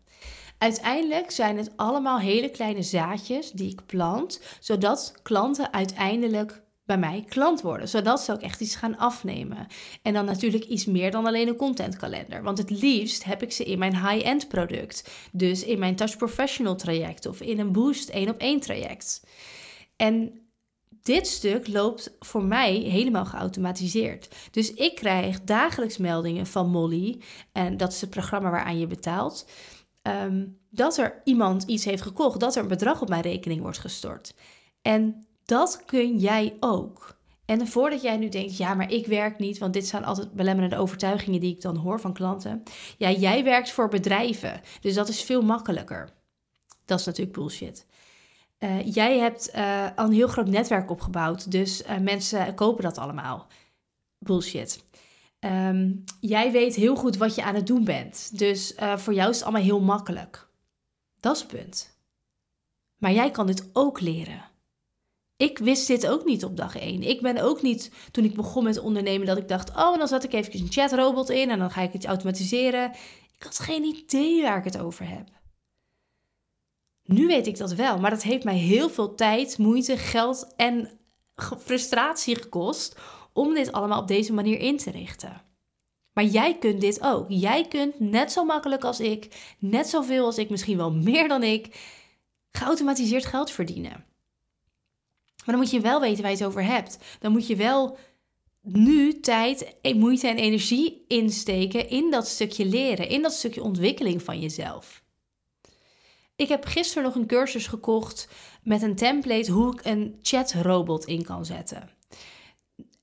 Uiteindelijk 0.62 1.32
zijn 1.32 1.58
het 1.58 1.72
allemaal 1.76 2.20
hele 2.20 2.50
kleine 2.50 2.82
zaadjes 2.82 3.52
die 3.52 3.72
ik 3.72 3.86
plant, 3.86 4.42
zodat 4.60 5.14
klanten 5.22 5.74
uiteindelijk 5.74 6.64
bij 6.86 6.98
mij 6.98 7.26
klant 7.30 7.62
worden, 7.62 7.90
zodat 7.90 8.22
ze 8.22 8.32
ook 8.32 8.42
echt 8.42 8.62
iets 8.62 8.76
gaan 8.76 8.98
afnemen. 8.98 9.68
En 10.02 10.14
dan 10.14 10.26
natuurlijk 10.26 10.64
iets 10.64 10.86
meer 10.86 11.12
dan 11.12 11.26
alleen 11.26 11.48
een 11.48 11.56
contentkalender, 11.56 12.44
want 12.44 12.58
het 12.58 12.70
liefst 12.70 13.24
heb 13.24 13.44
ik 13.44 13.52
ze 13.52 13.64
in 13.64 13.80
mijn 13.80 14.08
high-end 14.08 14.48
product, 14.48 15.12
dus 15.32 15.64
in 15.64 15.80
mijn 15.80 15.96
Touch 15.96 16.18
Professional 16.18 16.76
traject 16.76 17.26
of 17.26 17.42
in 17.42 17.60
een 17.60 17.72
Boost 17.72 18.10
1 18.10 18.30
op 18.30 18.40
1 18.40 18.60
traject. 18.60 19.24
En 19.96 20.42
dit 21.02 21.28
stuk 21.28 21.68
loopt 21.68 22.16
voor 22.20 22.44
mij 22.44 22.74
helemaal 22.74 23.26
geautomatiseerd. 23.26 24.36
Dus 24.52 24.74
ik 24.74 24.96
krijg 24.96 25.42
dagelijks 25.44 25.98
meldingen 25.98 26.48
van 26.48 26.70
Molly, 26.70 27.22
en 27.52 27.78
dat 27.78 27.92
is 27.92 28.02
het 28.02 28.10
programma 28.10 28.50
waaraan 28.50 28.80
je 28.80 28.88
betaalt. 28.88 29.46
Ehm, 30.02 30.46
dat 30.70 30.98
er 30.98 31.22
iemand 31.24 31.64
iets 31.64 31.86
heeft 31.86 32.02
gekocht, 32.02 32.40
dat 32.40 32.56
er 32.56 32.62
een 32.62 32.68
bedrag 32.68 33.02
op 33.02 33.10
mijn 33.10 33.22
rekening 33.22 33.62
wordt 33.62 33.80
gestort. 33.80 34.34
En 34.82 35.26
dat 35.46 35.84
kun 35.86 36.18
jij 36.18 36.58
ook. 36.60 37.20
En 37.46 37.68
voordat 37.68 38.02
jij 38.02 38.18
nu 38.18 38.30
denkt, 38.30 38.58
ja, 38.58 38.74
maar 38.74 38.92
ik 38.92 39.08
werk 39.08 39.40
niet, 39.40 39.58
want 39.58 39.74
dit 39.74 39.88
zijn 39.88 40.06
altijd 40.06 40.34
belemmerende 40.34 40.78
overtuigingen 40.78 41.40
die 41.40 41.56
ik 41.56 41.62
dan 41.62 41.76
hoor 41.76 42.00
van 42.00 42.14
klanten. 42.14 42.64
Ja, 42.98 43.12
jij 43.12 43.44
werkt 43.44 43.72
voor 43.72 43.88
bedrijven, 43.88 44.62
dus 44.82 44.94
dat 44.94 45.10
is 45.10 45.22
veel 45.22 45.42
makkelijker. 45.42 46.10
Dat 46.86 47.00
is 47.00 47.06
natuurlijk 47.06 47.38
bullshit. 47.38 47.86
Uh, 48.60 48.94
jij 48.94 49.18
hebt 49.18 49.52
uh, 49.56 49.86
al 49.96 50.06
een 50.06 50.14
heel 50.14 50.28
groot 50.28 50.48
netwerk 50.48 50.92
opgebouwd, 50.92 51.52
dus 51.52 51.84
uh, 51.84 51.98
mensen 51.98 52.56
kopen 52.56 52.84
dat 52.84 52.98
allemaal. 52.98 53.48
Bullshit. 54.18 54.84
Um, 55.46 56.04
jij 56.20 56.52
weet 56.52 56.76
heel 56.76 56.96
goed 56.96 57.18
wat 57.18 57.36
je 57.36 57.44
aan 57.44 57.56
het 57.56 57.68
doen 57.68 57.84
bent, 57.84 58.38
dus 58.38 58.74
voor 58.96 59.14
jou 59.14 59.30
is 59.30 59.36
het 59.36 59.44
allemaal 59.44 59.62
heel 59.62 59.82
makkelijk. 59.82 60.48
Dat 61.20 61.36
is 61.36 61.42
het 61.42 61.52
punt. 61.52 62.00
Maar 62.98 63.12
jij 63.12 63.32
kan 63.32 63.48
dit 63.48 63.70
ook 63.74 64.00
leren. 64.00 64.50
Ik 65.38 65.58
wist 65.58 65.88
dit 65.88 66.08
ook 66.08 66.26
niet 66.26 66.46
op 66.46 66.58
dag 66.58 66.78
1. 66.78 67.02
Ik 67.02 67.22
ben 67.22 67.38
ook 67.38 67.62
niet, 67.62 67.92
toen 68.12 68.24
ik 68.24 68.36
begon 68.36 68.64
met 68.64 68.80
ondernemen, 68.80 69.28
dat 69.28 69.38
ik 69.38 69.48
dacht: 69.48 69.70
oh, 69.70 69.98
dan 69.98 70.08
zet 70.08 70.24
ik 70.24 70.34
even 70.34 70.60
een 70.60 70.72
chatrobot 70.72 71.30
in 71.30 71.50
en 71.50 71.60
dan 71.60 71.72
ga 71.72 71.82
ik 71.82 71.94
het 71.94 72.06
automatiseren. 72.06 72.92
Ik 73.38 73.44
had 73.44 73.60
geen 73.60 73.84
idee 73.84 74.42
waar 74.42 74.58
ik 74.58 74.64
het 74.64 74.80
over 74.80 75.10
heb. 75.10 75.30
Nu 77.04 77.28
weet 77.28 77.48
ik 77.48 77.58
dat 77.58 77.74
wel, 77.74 78.00
maar 78.00 78.10
dat 78.10 78.24
heeft 78.24 78.44
mij 78.44 78.58
heel 78.58 78.90
veel 78.90 79.16
tijd, 79.16 79.58
moeite, 79.58 79.98
geld 79.98 80.54
en 80.56 81.00
frustratie 81.60 82.36
gekost 82.36 83.00
om 83.34 83.54
dit 83.54 83.72
allemaal 83.72 84.02
op 84.02 84.08
deze 84.08 84.34
manier 84.34 84.60
in 84.60 84.78
te 84.78 84.92
richten. 84.92 85.42
Maar 86.14 86.24
jij 86.24 86.58
kunt 86.58 86.82
dit 86.82 87.02
ook. 87.02 87.26
Jij 87.30 87.68
kunt 87.68 88.00
net 88.00 88.32
zo 88.32 88.46
makkelijk 88.46 88.84
als 88.84 89.00
ik, 89.00 89.56
net 89.60 89.88
zoveel 89.88 90.26
als 90.26 90.38
ik, 90.38 90.50
misschien 90.50 90.78
wel 90.78 90.92
meer 90.92 91.28
dan 91.28 91.44
ik, 91.44 91.80
geautomatiseerd 92.52 93.26
geld 93.26 93.52
verdienen. 93.52 94.06
Maar 95.46 95.56
dan 95.56 95.58
moet 95.58 95.72
je 95.72 95.80
wel 95.80 96.00
weten 96.00 96.22
waar 96.22 96.32
je 96.32 96.38
het 96.38 96.46
over 96.46 96.64
hebt. 96.64 96.98
Dan 97.20 97.32
moet 97.32 97.48
je 97.48 97.56
wel 97.56 97.98
nu 98.62 99.20
tijd, 99.20 99.76
moeite 99.96 100.28
en 100.28 100.38
energie 100.38 101.06
insteken 101.08 101.90
in 101.90 102.12
dat 102.12 102.28
stukje 102.28 102.66
leren, 102.66 103.10
in 103.10 103.22
dat 103.22 103.34
stukje 103.34 103.64
ontwikkeling 103.64 104.24
van 104.24 104.40
jezelf. 104.40 105.04
Ik 106.36 106.48
heb 106.48 106.66
gisteren 106.66 107.04
nog 107.04 107.16
een 107.16 107.28
cursus 107.28 107.68
gekocht 107.68 108.28
met 108.64 108.82
een 108.82 108.96
template 108.96 109.52
hoe 109.52 109.74
ik 109.74 109.86
een 109.86 110.20
chatrobot 110.22 111.06
in 111.06 111.24
kan 111.24 111.46
zetten. 111.46 111.90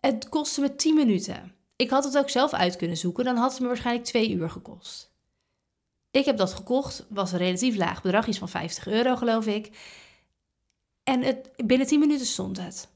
Het 0.00 0.28
kostte 0.28 0.61
me 0.61 0.75
10 0.75 0.95
minuten. 0.95 1.55
Ik 1.76 1.90
had 1.90 2.05
het 2.05 2.19
ook 2.19 2.31
zelf 2.31 2.52
uit 2.52 2.76
kunnen 2.76 2.97
zoeken, 2.97 3.25
dan 3.25 3.37
had 3.37 3.50
het 3.50 3.61
me 3.61 3.67
waarschijnlijk 3.67 4.07
2 4.07 4.31
uur 4.31 4.50
gekost. 4.50 5.12
Ik 6.11 6.25
heb 6.25 6.37
dat 6.37 6.52
gekocht, 6.52 7.07
was 7.09 7.33
een 7.33 7.38
relatief 7.38 7.76
laag 7.76 8.02
bedrag, 8.02 8.26
iets 8.26 8.38
van 8.38 8.49
50 8.49 8.87
euro 8.87 9.17
geloof 9.17 9.47
ik. 9.47 9.71
En 11.02 11.23
het, 11.23 11.50
binnen 11.57 11.87
10 11.87 11.99
minuten 11.99 12.26
stond 12.26 12.57
het. 12.57 12.88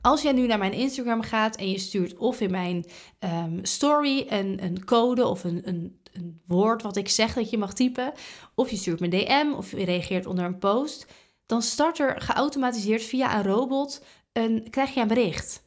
Als 0.00 0.22
jij 0.22 0.32
nu 0.32 0.46
naar 0.46 0.58
mijn 0.58 0.72
Instagram 0.72 1.22
gaat 1.22 1.56
en 1.56 1.70
je 1.70 1.78
stuurt 1.78 2.16
of 2.16 2.40
in 2.40 2.50
mijn 2.50 2.84
um, 3.20 3.64
story 3.64 4.26
een, 4.28 4.62
een 4.62 4.84
code 4.84 5.26
of 5.26 5.44
een, 5.44 5.68
een, 5.68 6.00
een 6.12 6.40
woord 6.46 6.82
wat 6.82 6.96
ik 6.96 7.08
zeg 7.08 7.34
dat 7.34 7.50
je 7.50 7.58
mag 7.58 7.74
typen, 7.74 8.12
of 8.54 8.70
je 8.70 8.76
stuurt 8.76 9.00
me 9.00 9.08
DM 9.08 9.52
of 9.56 9.70
je 9.70 9.84
reageert 9.84 10.26
onder 10.26 10.44
een 10.44 10.58
post, 10.58 11.06
dan 11.46 11.62
start 11.62 11.98
er 11.98 12.20
geautomatiseerd 12.20 13.02
via 13.02 13.36
een 13.36 13.42
robot 13.42 14.04
een, 14.32 14.66
krijg 14.70 14.94
je 14.94 15.00
een 15.00 15.08
bericht. 15.08 15.61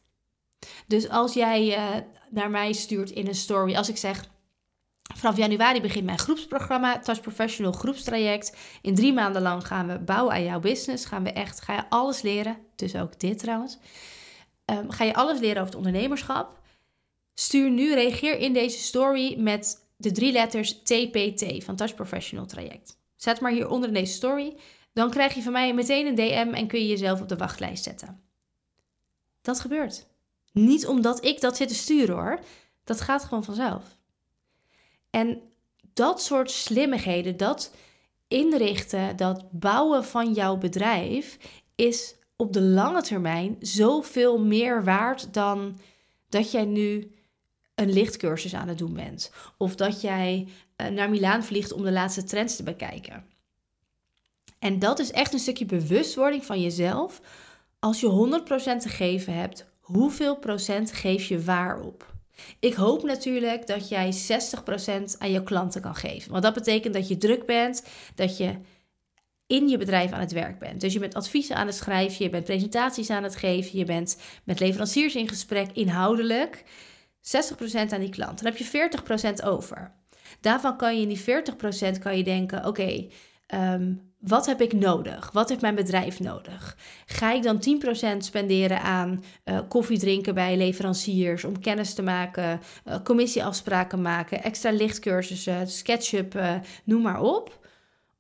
Dus 0.88 1.10
als 1.10 1.34
jij 1.34 1.78
uh, 1.78 2.02
naar 2.30 2.50
mij 2.50 2.74
stuurt 2.74 3.10
in 3.10 3.28
een 3.28 3.36
story, 3.36 3.76
als 3.76 3.90
ik 3.90 3.98
zeg 3.98 4.34
Vanaf 5.14 5.38
januari 5.38 5.82
begint 5.82 6.06
mijn 6.06 6.18
groepsprogramma, 6.18 7.00
Touch 7.00 7.22
Professional 7.22 7.72
groepstraject. 7.72 8.58
In 8.82 8.96
drie 8.96 9.14
maanden 9.14 9.42
lang 9.42 9.68
gaan 9.68 9.88
we 9.88 10.00
bouwen 10.00 10.34
aan 10.34 10.44
jouw 10.44 10.60
business. 10.60 11.06
Gaan 11.06 11.24
we 11.24 11.32
echt, 11.32 11.62
ga 11.62 11.74
je 11.74 11.90
alles 11.90 12.22
leren, 12.22 12.58
dus 12.76 12.96
ook 12.96 13.20
dit 13.20 13.40
trouwens. 13.40 13.78
Um, 14.66 14.92
ga 14.92 15.04
je 15.04 15.14
alles 15.14 15.40
leren 15.40 15.56
over 15.56 15.66
het 15.66 15.76
ondernemerschap. 15.76 16.60
Stuur 17.34 17.70
nu, 17.72 17.94
reageer 17.94 18.38
in 18.38 18.54
deze 18.54 18.80
story 18.80 19.40
met 19.40 19.88
de 19.98 20.12
drie 20.12 20.32
letters 20.32 20.82
TPT 20.84 21.64
van 21.64 21.76
Touch 21.76 21.96
Professional 21.96 22.46
traject. 22.46 22.98
Zet 23.16 23.40
maar 23.40 23.52
hieronder 23.52 23.88
in 23.88 23.94
deze 23.94 24.14
story. 24.14 24.56
Dan 24.94 25.10
krijg 25.10 25.34
je 25.34 25.42
van 25.42 25.52
mij 25.52 25.74
meteen 25.74 26.06
een 26.06 26.16
DM 26.16 26.54
en 26.54 26.68
kun 26.68 26.80
je 26.80 26.88
jezelf 26.88 27.22
op 27.22 27.30
de 27.30 27.38
wachtlijst 27.38 27.84
zetten. 27.84 28.22
Dat 29.42 29.60
gebeurt. 29.60 30.08
Niet 30.56 30.88
omdat 30.88 31.26
ik 31.26 31.42
dat 31.42 31.58
zit 31.58 31.68
te 31.68 31.76
sturen 31.76 32.16
hoor. 32.16 32.40
Dat 32.84 33.02
gaat 33.02 33.24
gewoon 33.24 33.44
vanzelf. 33.44 33.84
En 35.10 35.42
dat 35.94 36.22
soort 36.22 36.52
slimmigheden, 36.52 37.38
dat 37.38 37.72
inrichten, 38.28 39.16
dat 39.16 39.52
bouwen 39.52 40.06
van 40.06 40.34
jouw 40.34 40.58
bedrijf 40.58 41.38
is 41.76 42.16
op 42.36 42.54
de 42.54 42.62
lange 42.62 43.02
termijn 43.02 43.56
zoveel 43.60 44.40
meer 44.40 44.84
waard 44.84 45.34
dan 45.34 45.80
dat 46.30 46.52
jij 46.52 46.66
nu 46.66 47.12
een 47.76 47.94
lichtcursus 47.94 48.56
aan 48.56 48.68
het 48.68 48.78
doen 48.78 48.94
bent. 48.94 49.32
Of 49.58 49.76
dat 49.76 50.02
jij 50.02 50.48
eh, 50.76 50.88
naar 50.88 51.10
Milaan 51.10 51.44
vliegt 51.44 51.72
om 51.72 51.84
de 51.84 51.92
laatste 51.92 52.24
trends 52.24 52.56
te 52.56 52.64
bekijken. 52.64 53.26
En 54.60 54.80
dat 54.80 55.00
is 55.00 55.12
echt 55.12 55.34
een 55.34 55.40
stukje 55.40 55.66
bewustwording 55.66 56.46
van 56.46 56.62
jezelf. 56.62 57.22
Als 57.80 58.00
je 58.00 58.42
100% 58.78 58.82
te 58.82 58.90
geven 58.90 59.34
hebt, 59.34 59.66
hoeveel 59.86 60.38
procent 60.38 60.92
geef 60.92 61.28
je 61.28 61.44
waar 61.44 61.80
op? 61.80 62.14
Ik 62.60 62.74
hoop 62.74 63.04
natuurlijk 63.04 63.68
dat 63.68 63.90
jij 63.90 64.14
60% 64.14 65.18
aan 65.18 65.32
je 65.32 65.44
klanten 65.44 65.82
kan 65.82 65.96
geven. 65.96 66.32
Want 66.32 66.44
dat 66.44 66.54
betekent 66.54 66.94
dat 66.94 67.08
je 67.08 67.18
druk 67.18 67.46
bent, 67.46 67.86
dat 68.16 68.38
je 68.38 68.56
in 69.48 69.68
je 69.68 69.78
bedrijf 69.78 70.12
aan 70.12 70.20
het 70.20 70.32
werk 70.32 70.60
bent. 70.60 70.82
Dus 70.82 70.94
je 70.94 71.00
bent 71.00 71.14
adviezen 71.14 71.56
aan 71.56 71.66
het 71.66 71.76
schrijven, 71.76 72.26
je 72.26 72.32
bent 72.32 72.46
presentaties 72.46 73.10
aan 73.10 73.24
het 73.24 73.36
geven, 73.36 73.78
je 73.78 73.86
bent 73.86 74.18
met 74.44 74.60
leveranciers 74.60 75.16
in 75.16 75.28
gesprek, 75.28 75.72
inhoudelijk. 75.74 76.64
60% 77.22 77.94
aan 77.94 78.00
die 78.00 78.10
klant. 78.10 78.42
Dan 78.42 78.52
heb 78.52 78.58
je 78.58 78.90
40% 79.42 79.46
over. 79.46 79.92
Daarvan 80.42 80.78
kan 80.78 80.96
je 80.96 81.02
in 81.02 81.08
die 81.08 81.24
40% 81.96 82.00
kan 82.00 82.18
je 82.18 82.24
denken: 82.24 82.66
oké, 82.66 83.08
ehm, 83.48 83.94
wat 84.28 84.46
heb 84.46 84.62
ik 84.62 84.74
nodig? 84.74 85.32
Wat 85.32 85.50
heeft 85.50 85.62
mijn 85.62 85.76
bedrijf 85.76 86.20
nodig? 86.20 86.78
Ga 87.06 87.32
ik 87.32 87.44
dan 87.44 87.64
10% 88.16 88.18
spenderen 88.18 88.82
aan 88.82 89.24
uh, 89.46 89.60
koffie 89.68 90.00
drinken 90.00 90.34
bij 90.34 90.58
leveranciers 90.58 91.44
om 91.44 91.60
kennis 91.60 91.94
te 91.94 92.02
maken, 92.02 92.62
uh, 92.86 92.96
commissieafspraken 93.04 94.02
maken, 94.02 94.44
extra 94.44 94.72
lichtcursussen, 94.72 95.68
SketchUp, 95.68 96.36
uh, 96.36 96.54
noem 96.84 97.02
maar 97.02 97.22
op? 97.22 97.66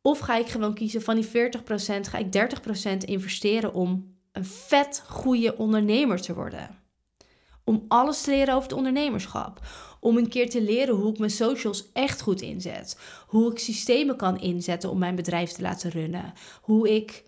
Of 0.02 0.20
ga 0.20 0.36
ik 0.36 0.48
gewoon 0.48 0.74
kiezen 0.74 1.02
van 1.02 1.16
die 1.16 1.28
40%, 1.28 1.30
ga 2.10 2.18
ik 2.18 2.32
30% 2.32 2.98
investeren 2.98 3.74
om 3.74 4.16
een 4.32 4.46
vet 4.46 5.04
goede 5.08 5.58
ondernemer 5.58 6.22
te 6.22 6.34
worden? 6.34 6.70
Om 7.64 7.86
alles 7.88 8.22
te 8.22 8.30
leren 8.30 8.54
over 8.54 8.70
het 8.70 8.78
ondernemerschap. 8.78 9.60
Om 10.06 10.18
een 10.18 10.30
keer 10.30 10.50
te 10.50 10.62
leren 10.62 10.96
hoe 10.96 11.12
ik 11.12 11.18
mijn 11.18 11.32
socials 11.32 11.92
echt 11.94 12.22
goed 12.22 12.42
inzet. 12.42 13.00
Hoe 13.28 13.52
ik 13.52 13.60
systemen 13.60 14.18
kan 14.18 14.40
inzetten 14.40 14.90
om 14.90 14.98
mijn 14.98 15.16
bedrijf 15.16 15.52
te 15.52 15.62
laten 15.62 15.90
runnen. 15.90 16.34
Hoe 16.62 16.96
ik 16.96 17.24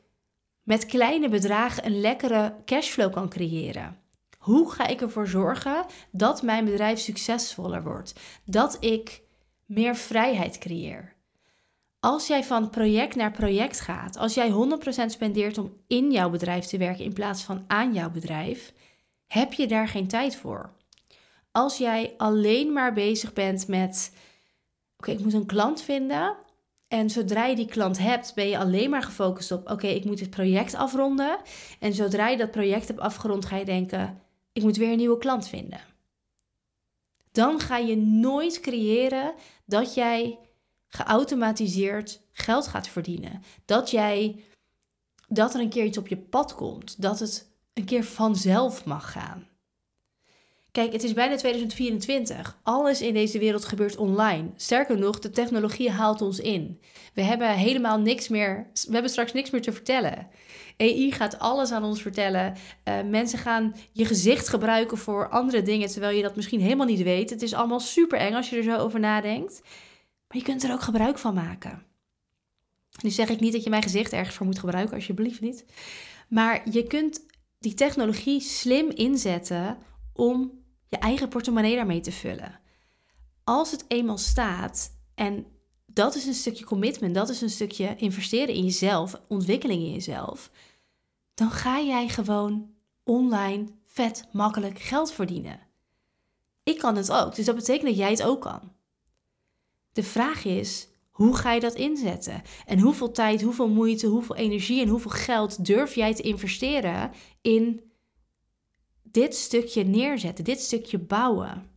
met 0.64 0.86
kleine 0.86 1.30
bedragen 1.30 1.86
een 1.86 2.00
lekkere 2.00 2.56
cashflow 2.66 3.14
kan 3.14 3.30
creëren. 3.30 3.98
Hoe 4.38 4.72
ga 4.72 4.88
ik 4.88 5.02
ervoor 5.02 5.28
zorgen 5.28 5.86
dat 6.12 6.42
mijn 6.42 6.66
bedrijf 6.66 7.00
succesvoller 7.00 7.84
wordt? 7.84 8.14
Dat 8.46 8.78
ik 8.80 9.22
meer 9.66 9.96
vrijheid 9.96 10.58
creëer. 10.58 11.16
Als 12.00 12.28
jij 12.28 12.44
van 12.44 12.70
project 12.70 13.16
naar 13.16 13.32
project 13.32 13.80
gaat, 13.80 14.18
als 14.18 14.34
jij 14.34 14.52
100% 14.52 15.06
spendeert 15.06 15.58
om 15.58 15.74
in 15.88 16.12
jouw 16.12 16.30
bedrijf 16.30 16.66
te 16.66 16.78
werken 16.78 17.06
in 17.06 17.14
plaats 17.14 17.44
van 17.44 17.64
aan 17.68 17.94
jouw 17.94 18.10
bedrijf, 18.10 18.74
heb 19.28 19.54
je 19.54 19.68
daar 19.68 19.88
geen 19.88 20.08
tijd 20.08 20.36
voor. 20.36 20.77
Als 21.58 21.78
jij 21.78 22.14
alleen 22.18 22.74
maar 22.74 22.94
bezig 22.94 23.34
bent 23.34 23.68
met: 23.68 24.14
oké, 24.98 25.12
ik 25.12 25.20
moet 25.20 25.34
een 25.34 25.46
klant 25.46 25.82
vinden. 25.82 26.36
En 26.88 27.10
zodra 27.10 27.46
je 27.46 27.56
die 27.56 27.66
klant 27.66 27.98
hebt, 27.98 28.34
ben 28.36 28.48
je 28.48 28.58
alleen 28.58 28.90
maar 28.90 29.04
gefocust 29.04 29.52
op: 29.52 29.72
oké, 29.72 29.88
ik 29.88 30.06
moet 30.06 30.18
dit 30.18 30.30
project 30.30 30.76
afronden. 30.76 31.38
En 31.80 31.94
zodra 31.94 32.28
je 32.28 32.38
dat 32.38 32.52
project 32.52 32.88
hebt 32.88 33.00
afgerond, 33.00 33.46
ga 33.46 33.56
je 33.56 33.66
denken: 33.66 34.22
ik 34.54 34.64
moet 34.64 34.78
weer 34.78 34.92
een 34.92 34.98
nieuwe 34.98 35.18
klant 35.18 35.48
vinden. 35.48 35.80
Dan 37.32 37.60
ga 37.60 37.78
je 37.78 37.98
nooit 37.98 38.60
creëren 38.60 39.34
dat 39.66 39.94
jij 39.94 40.40
geautomatiseerd 40.88 42.22
geld 42.32 42.68
gaat 42.68 42.88
verdienen. 42.88 43.44
Dat 43.66 43.92
jij 43.92 44.44
dat 45.28 45.54
er 45.54 45.60
een 45.60 45.70
keer 45.70 45.86
iets 45.86 45.98
op 45.98 46.08
je 46.08 46.18
pad 46.18 46.56
komt. 46.56 47.02
Dat 47.02 47.20
het 47.20 47.52
een 47.74 47.86
keer 47.86 48.04
vanzelf 48.04 48.86
mag 48.86 49.12
gaan. 49.12 49.48
Kijk, 50.72 50.92
het 50.92 51.04
is 51.04 51.14
bijna 51.14 51.36
2024. 51.36 52.60
Alles 52.64 53.02
in 53.02 53.14
deze 53.14 53.40
wereld 53.40 53.66
gebeurt 53.66 53.98
online. 53.98 54.50
Sterker 54.56 54.98
nog, 54.98 55.20
de 55.20 55.30
technologie 55.30 55.92
haalt 55.92 56.22
ons 56.22 56.40
in. 56.40 56.82
We 57.14 57.22
hebben 57.22 57.50
helemaal 57.50 58.00
niks 58.00 58.28
meer. 58.28 58.68
We 58.74 58.94
hebben 58.94 59.12
straks 59.12 59.34
niks 59.34 59.50
meer 59.50 59.62
te 59.62 59.72
vertellen. 59.72 60.28
AI 60.78 61.12
gaat 61.12 61.40
alles 61.40 61.72
aan 61.72 61.84
ons 61.84 62.02
vertellen. 62.02 62.56
Uh, 62.84 63.02
mensen 63.10 63.40
gaan 63.40 63.76
je 63.92 64.06
gezicht 64.06 64.48
gebruiken 64.48 64.98
voor 64.98 65.30
andere 65.30 65.62
dingen, 65.62 65.88
terwijl 65.88 66.16
je 66.16 66.24
dat 66.24 66.36
misschien 66.36 66.62
helemaal 66.62 66.86
niet 66.86 67.04
weet. 67.04 67.30
Het 67.30 67.42
is 67.42 67.54
allemaal 67.54 67.80
super 67.80 68.20
eng 68.20 68.34
als 68.34 68.50
je 68.50 68.58
er 68.58 68.64
zo 68.64 68.78
over 68.78 69.00
nadenkt. 69.00 69.62
Maar 70.28 70.38
je 70.38 70.44
kunt 70.44 70.64
er 70.64 70.72
ook 70.72 70.82
gebruik 70.82 71.18
van 71.18 71.34
maken. 71.34 71.86
Nu 73.02 73.10
zeg 73.10 73.30
ik 73.30 73.40
niet 73.40 73.54
dat 73.54 73.64
je 73.64 73.70
mijn 73.70 73.84
gezicht 73.84 74.14
ergens 74.14 74.36
voor 74.36 74.46
moet 74.46 74.60
gebruiken, 74.60 74.96
alsjeblieft 74.96 75.42
niet. 75.42 75.66
Maar 76.30 76.70
je 76.70 76.84
kunt 76.84 77.26
die 77.60 77.74
technologie 77.74 78.42
slim 78.42 78.90
inzetten 78.90 79.78
om 80.18 80.52
je 80.88 80.98
eigen 80.98 81.28
portemonnee 81.28 81.76
daarmee 81.76 82.00
te 82.00 82.12
vullen. 82.12 82.60
Als 83.44 83.72
het 83.72 83.86
eenmaal 83.88 84.18
staat 84.18 84.92
en 85.16 85.46
dat 85.86 86.16
is 86.16 86.26
een 86.26 86.34
stukje 86.34 86.66
commitment, 86.66 87.16
dat 87.16 87.30
is 87.30 87.42
een 87.42 87.50
stukje 87.50 87.96
investeren 87.96 88.56
in 88.56 88.64
jezelf, 88.64 89.22
ontwikkeling 89.28 89.82
in 89.82 89.92
jezelf. 89.92 90.52
Dan 91.34 91.52
ga 91.52 91.82
jij 91.82 92.10
gewoon 92.10 92.70
online 93.04 93.66
vet 93.86 94.28
makkelijk 94.32 94.80
geld 94.80 95.12
verdienen. 95.12 95.60
Ik 96.64 96.78
kan 96.78 96.96
het 96.96 97.12
ook, 97.12 97.36
dus 97.36 97.46
dat 97.46 97.56
betekent 97.56 97.88
dat 97.88 97.98
jij 97.98 98.10
het 98.12 98.24
ook 98.24 98.42
kan. 98.42 98.72
De 99.92 100.04
vraag 100.04 100.46
is, 100.46 100.88
hoe 101.10 101.36
ga 101.36 101.52
je 101.52 101.60
dat 101.60 101.76
inzetten? 101.76 102.42
En 102.66 102.80
hoeveel 102.80 103.12
tijd, 103.12 103.42
hoeveel 103.42 103.70
moeite, 103.70 104.08
hoeveel 104.08 104.36
energie 104.36 104.82
en 104.82 104.88
hoeveel 104.88 105.12
geld 105.12 105.66
durf 105.66 105.96
jij 105.96 106.14
te 106.14 106.22
investeren 106.22 107.12
in 107.42 107.87
dit 109.18 109.36
stukje 109.36 109.84
neerzetten, 109.84 110.44
dit 110.44 110.60
stukje 110.60 111.00
bouwen? 111.00 111.70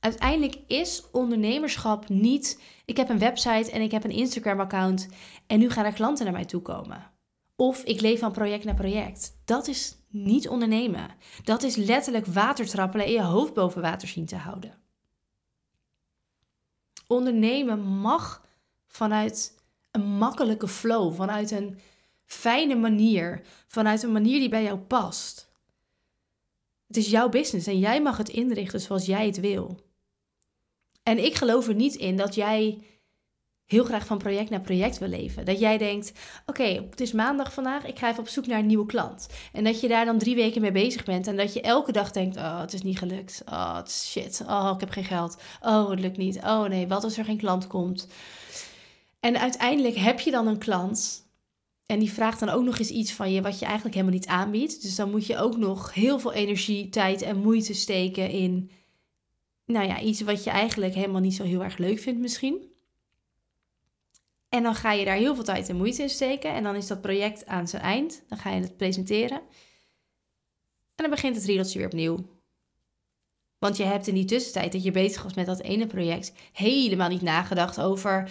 Uiteindelijk 0.00 0.58
is 0.66 1.10
ondernemerschap 1.12 2.08
niet, 2.08 2.60
ik 2.84 2.96
heb 2.96 3.08
een 3.08 3.18
website 3.18 3.70
en 3.70 3.80
ik 3.80 3.90
heb 3.90 4.04
een 4.04 4.10
Instagram-account 4.10 5.08
en 5.46 5.58
nu 5.58 5.70
gaan 5.70 5.84
er 5.84 5.92
klanten 5.92 6.24
naar 6.24 6.34
mij 6.34 6.44
toe 6.44 6.62
komen. 6.62 7.10
Of 7.56 7.82
ik 7.82 8.00
leef 8.00 8.18
van 8.18 8.32
project 8.32 8.64
naar 8.64 8.74
project. 8.74 9.36
Dat 9.44 9.68
is 9.68 9.96
niet 10.08 10.48
ondernemen. 10.48 11.10
Dat 11.42 11.62
is 11.62 11.76
letterlijk 11.76 12.26
water 12.26 12.66
trappelen 12.66 13.06
en 13.06 13.12
je 13.12 13.22
hoofd 13.22 13.54
boven 13.54 13.82
water 13.82 14.08
zien 14.08 14.26
te 14.26 14.36
houden. 14.36 14.74
Ondernemen 17.06 17.80
mag 17.80 18.46
vanuit 18.86 19.62
een 19.90 20.06
makkelijke 20.06 20.68
flow, 20.68 21.14
vanuit 21.14 21.50
een 21.50 21.78
fijne 22.24 22.74
manier, 22.74 23.40
vanuit 23.66 24.02
een 24.02 24.12
manier 24.12 24.38
die 24.38 24.48
bij 24.48 24.62
jou 24.62 24.78
past. 24.78 25.52
Het 26.86 26.96
is 26.96 27.10
jouw 27.10 27.28
business 27.28 27.66
en 27.66 27.78
jij 27.78 28.02
mag 28.02 28.16
het 28.16 28.28
inrichten 28.28 28.80
zoals 28.80 29.06
jij 29.06 29.26
het 29.26 29.40
wil. 29.40 29.80
En 31.02 31.24
ik 31.24 31.34
geloof 31.34 31.68
er 31.68 31.74
niet 31.74 31.94
in 31.94 32.16
dat 32.16 32.34
jij 32.34 32.82
heel 33.64 33.84
graag 33.84 34.06
van 34.06 34.18
project 34.18 34.50
naar 34.50 34.60
project 34.60 34.98
wil 34.98 35.08
leven. 35.08 35.44
Dat 35.44 35.58
jij 35.58 35.78
denkt, 35.78 36.12
oké, 36.46 36.86
het 36.90 37.00
is 37.00 37.12
maandag 37.12 37.52
vandaag, 37.52 37.84
ik 37.84 37.98
ga 37.98 38.08
even 38.08 38.20
op 38.20 38.28
zoek 38.28 38.46
naar 38.46 38.58
een 38.58 38.66
nieuwe 38.66 38.86
klant. 38.86 39.26
En 39.52 39.64
dat 39.64 39.80
je 39.80 39.88
daar 39.88 40.04
dan 40.04 40.18
drie 40.18 40.34
weken 40.34 40.60
mee 40.60 40.72
bezig 40.72 41.04
bent 41.04 41.26
en 41.26 41.36
dat 41.36 41.52
je 41.52 41.60
elke 41.60 41.92
dag 41.92 42.10
denkt, 42.10 42.36
oh, 42.36 42.60
het 42.60 42.72
is 42.72 42.82
niet 42.82 42.98
gelukt. 42.98 43.42
Oh, 43.48 43.86
shit. 43.86 44.42
Oh, 44.46 44.70
ik 44.74 44.80
heb 44.80 44.90
geen 44.90 45.04
geld. 45.04 45.36
Oh, 45.60 45.90
het 45.90 46.00
lukt 46.00 46.16
niet. 46.16 46.36
Oh 46.36 46.64
nee, 46.64 46.86
wat 46.86 47.04
als 47.04 47.18
er 47.18 47.24
geen 47.24 47.38
klant 47.38 47.66
komt? 47.66 48.08
En 49.20 49.38
uiteindelijk 49.38 49.96
heb 49.96 50.20
je 50.20 50.30
dan 50.30 50.46
een 50.46 50.58
klant 50.58 51.23
en 51.86 51.98
die 51.98 52.12
vraagt 52.12 52.40
dan 52.40 52.48
ook 52.48 52.64
nog 52.64 52.78
eens 52.78 52.90
iets 52.90 53.12
van 53.12 53.32
je 53.32 53.42
wat 53.42 53.58
je 53.58 53.64
eigenlijk 53.64 53.94
helemaal 53.94 54.16
niet 54.16 54.26
aanbiedt. 54.26 54.82
Dus 54.82 54.94
dan 54.94 55.10
moet 55.10 55.26
je 55.26 55.36
ook 55.36 55.56
nog 55.56 55.94
heel 55.94 56.18
veel 56.18 56.32
energie, 56.32 56.88
tijd 56.88 57.22
en 57.22 57.38
moeite 57.38 57.74
steken 57.74 58.30
in, 58.30 58.70
nou 59.64 59.86
ja, 59.86 60.00
iets 60.00 60.20
wat 60.20 60.44
je 60.44 60.50
eigenlijk 60.50 60.94
helemaal 60.94 61.20
niet 61.20 61.34
zo 61.34 61.44
heel 61.44 61.64
erg 61.64 61.78
leuk 61.78 61.98
vindt 61.98 62.20
misschien. 62.20 62.72
En 64.48 64.62
dan 64.62 64.74
ga 64.74 64.92
je 64.92 65.04
daar 65.04 65.16
heel 65.16 65.34
veel 65.34 65.44
tijd 65.44 65.68
en 65.68 65.76
moeite 65.76 66.02
in 66.02 66.08
steken. 66.08 66.54
En 66.54 66.62
dan 66.62 66.74
is 66.74 66.86
dat 66.86 67.00
project 67.00 67.46
aan 67.46 67.68
zijn 67.68 67.82
eind. 67.82 68.22
Dan 68.28 68.38
ga 68.38 68.50
je 68.50 68.60
het 68.60 68.76
presenteren. 68.76 69.38
En 70.94 71.04
dan 71.04 71.10
begint 71.10 71.36
het 71.36 71.44
riedeltje 71.44 71.78
weer 71.78 71.86
opnieuw. 71.86 72.18
Want 73.58 73.76
je 73.76 73.84
hebt 73.84 74.06
in 74.06 74.14
die 74.14 74.24
tussentijd 74.24 74.72
dat 74.72 74.82
je 74.82 74.90
bezig 74.90 75.22
was 75.22 75.34
met 75.34 75.46
dat 75.46 75.60
ene 75.60 75.86
project 75.86 76.32
helemaal 76.52 77.08
niet 77.08 77.22
nagedacht 77.22 77.80
over: 77.80 78.30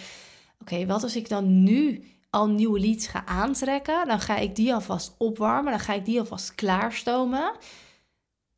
oké, 0.60 0.86
wat 0.86 1.02
als 1.02 1.16
ik 1.16 1.28
dan 1.28 1.62
nu 1.62 2.04
al 2.34 2.48
nieuwe 2.48 2.80
leads 2.80 3.06
ga 3.06 3.26
aantrekken? 3.26 4.06
Dan 4.06 4.20
ga 4.20 4.36
ik 4.36 4.56
die 4.56 4.74
alvast 4.74 5.14
opwarmen, 5.18 5.72
dan 5.72 5.80
ga 5.80 5.92
ik 5.92 6.04
die 6.04 6.18
alvast 6.18 6.54
klaarstomen, 6.54 7.56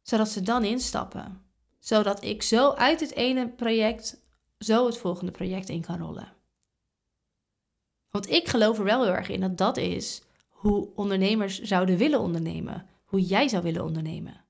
zodat 0.02 0.28
ze 0.28 0.42
dan 0.42 0.64
instappen. 0.64 1.44
Zodat 1.78 2.24
ik 2.24 2.42
zo 2.42 2.70
uit 2.70 3.00
het 3.00 3.14
ene 3.14 3.48
project 3.48 4.24
zo 4.58 4.86
het 4.86 4.98
volgende 4.98 5.32
project 5.32 5.68
in 5.68 5.80
kan 5.80 5.98
rollen. 5.98 6.32
Want 8.10 8.30
ik 8.30 8.48
geloof 8.48 8.78
er 8.78 8.84
wel 8.84 9.02
heel 9.04 9.14
erg 9.14 9.28
in 9.28 9.40
dat 9.40 9.58
dat 9.58 9.76
is 9.76 10.22
hoe 10.48 10.88
ondernemers 10.94 11.60
zouden 11.60 11.96
willen 11.96 12.20
ondernemen. 12.20 12.86
Hoe 13.04 13.20
jij 13.20 13.48
zou 13.48 13.62
willen 13.62 13.84
ondernemen. 13.84 14.44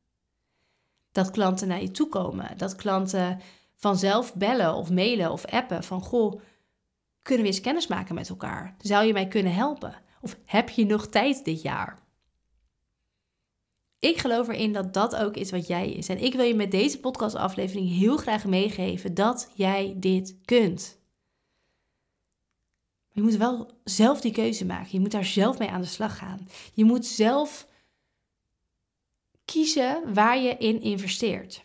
Dat 1.12 1.30
klanten 1.30 1.68
naar 1.68 1.80
je 1.80 1.90
toe 1.90 2.08
komen. 2.08 2.58
Dat 2.58 2.76
klanten 2.76 3.40
vanzelf 3.74 4.34
bellen 4.34 4.74
of 4.74 4.90
mailen 4.90 5.30
of 5.30 5.46
appen 5.46 5.84
van 5.84 6.00
goh, 6.00 6.40
kunnen 7.26 7.44
we 7.44 7.50
eens 7.50 7.60
kennis 7.60 7.86
maken 7.86 8.14
met 8.14 8.28
elkaar? 8.28 8.76
Zou 8.80 9.06
je 9.06 9.12
mij 9.12 9.28
kunnen 9.28 9.54
helpen? 9.54 10.02
Of 10.20 10.38
heb 10.44 10.68
je 10.68 10.86
nog 10.86 11.06
tijd 11.06 11.44
dit 11.44 11.62
jaar? 11.62 11.98
Ik 13.98 14.18
geloof 14.18 14.48
erin 14.48 14.72
dat 14.72 14.94
dat 14.94 15.16
ook 15.16 15.36
is 15.36 15.50
wat 15.50 15.66
jij 15.66 15.92
is. 15.92 16.08
En 16.08 16.22
ik 16.22 16.34
wil 16.34 16.44
je 16.44 16.54
met 16.54 16.70
deze 16.70 17.00
podcastaflevering 17.00 17.88
heel 17.88 18.16
graag 18.16 18.44
meegeven 18.44 19.14
dat 19.14 19.50
jij 19.54 19.94
dit 19.96 20.36
kunt. 20.44 20.98
Je 23.12 23.22
moet 23.22 23.36
wel 23.36 23.70
zelf 23.84 24.20
die 24.20 24.32
keuze 24.32 24.64
maken. 24.64 24.88
Je 24.90 25.00
moet 25.00 25.10
daar 25.10 25.24
zelf 25.24 25.58
mee 25.58 25.68
aan 25.68 25.80
de 25.80 25.86
slag 25.86 26.18
gaan. 26.18 26.48
Je 26.74 26.84
moet 26.84 27.06
zelf 27.06 27.68
kiezen 29.44 30.14
waar 30.14 30.38
je 30.38 30.56
in 30.56 30.80
investeert. 30.80 31.64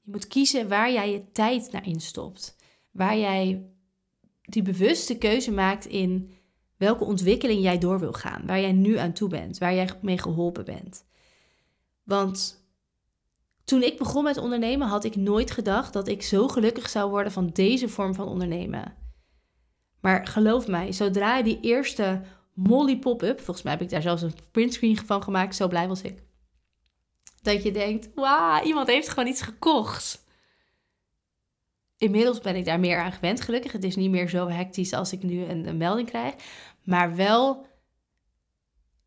Je 0.00 0.10
moet 0.10 0.26
kiezen 0.26 0.68
waar 0.68 0.92
jij 0.92 1.10
je 1.10 1.30
tijd 1.32 1.72
naar 1.72 1.86
instopt. 1.86 2.57
Waar 2.98 3.18
jij 3.18 3.70
die 4.42 4.62
bewuste 4.62 5.18
keuze 5.18 5.52
maakt 5.52 5.86
in 5.86 6.30
welke 6.76 7.04
ontwikkeling 7.04 7.62
jij 7.62 7.78
door 7.78 7.98
wil 7.98 8.12
gaan. 8.12 8.46
Waar 8.46 8.60
jij 8.60 8.72
nu 8.72 8.96
aan 8.96 9.12
toe 9.12 9.28
bent. 9.28 9.58
Waar 9.58 9.74
jij 9.74 9.90
mee 10.02 10.18
geholpen 10.18 10.64
bent. 10.64 11.04
Want 12.02 12.66
toen 13.64 13.82
ik 13.82 13.98
begon 13.98 14.24
met 14.24 14.36
ondernemen 14.36 14.88
had 14.88 15.04
ik 15.04 15.16
nooit 15.16 15.50
gedacht 15.50 15.92
dat 15.92 16.08
ik 16.08 16.22
zo 16.22 16.48
gelukkig 16.48 16.88
zou 16.88 17.10
worden 17.10 17.32
van 17.32 17.50
deze 17.52 17.88
vorm 17.88 18.14
van 18.14 18.28
ondernemen. 18.28 18.94
Maar 20.00 20.26
geloof 20.26 20.66
mij, 20.66 20.92
zodra 20.92 21.42
die 21.42 21.60
eerste 21.60 22.22
Molly 22.52 22.98
pop-up, 22.98 23.40
volgens 23.40 23.62
mij 23.62 23.72
heb 23.72 23.82
ik 23.82 23.90
daar 23.90 24.02
zelfs 24.02 24.22
een 24.22 24.34
printscreen 24.50 24.96
van 24.96 25.22
gemaakt, 25.22 25.56
zo 25.56 25.68
blij 25.68 25.88
was 25.88 26.02
ik. 26.02 26.22
Dat 27.42 27.62
je 27.62 27.72
denkt, 27.72 28.08
wauw, 28.14 28.62
iemand 28.62 28.88
heeft 28.88 29.08
gewoon 29.08 29.28
iets 29.28 29.42
gekocht. 29.42 30.26
Inmiddels 31.98 32.40
ben 32.40 32.56
ik 32.56 32.64
daar 32.64 32.80
meer 32.80 32.98
aan 32.98 33.12
gewend, 33.12 33.40
gelukkig. 33.40 33.72
Het 33.72 33.84
is 33.84 33.96
niet 33.96 34.10
meer 34.10 34.28
zo 34.28 34.48
hectisch 34.48 34.92
als 34.92 35.12
ik 35.12 35.22
nu 35.22 35.44
een, 35.44 35.76
melding 35.76 36.08
krijg. 36.08 36.34
Maar 36.82 37.16
wel 37.16 37.66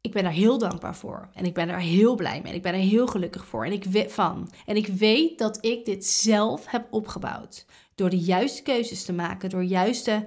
ik 0.01 0.11
ben 0.11 0.23
daar 0.23 0.31
heel 0.31 0.57
dankbaar 0.57 0.95
voor. 0.95 1.29
En 1.33 1.45
ik 1.45 1.53
ben 1.53 1.67
daar 1.67 1.79
heel 1.79 2.15
blij 2.15 2.41
mee. 2.41 2.51
En 2.51 2.57
ik 2.57 2.61
ben 2.61 2.73
er 2.73 2.79
heel 2.79 3.07
gelukkig 3.07 3.45
voor. 3.45 3.65
En 3.65 3.71
ik 3.71 3.83
weet 3.83 4.13
van. 4.13 4.51
En 4.65 4.75
ik 4.75 4.87
weet 4.87 5.37
dat 5.37 5.65
ik 5.65 5.85
dit 5.85 6.05
zelf 6.05 6.65
heb 6.65 6.87
opgebouwd. 6.93 7.65
Door 7.95 8.09
de 8.09 8.19
juiste 8.19 8.61
keuzes 8.61 9.03
te 9.05 9.13
maken. 9.13 9.49
Door 9.49 9.63
juiste 9.63 10.25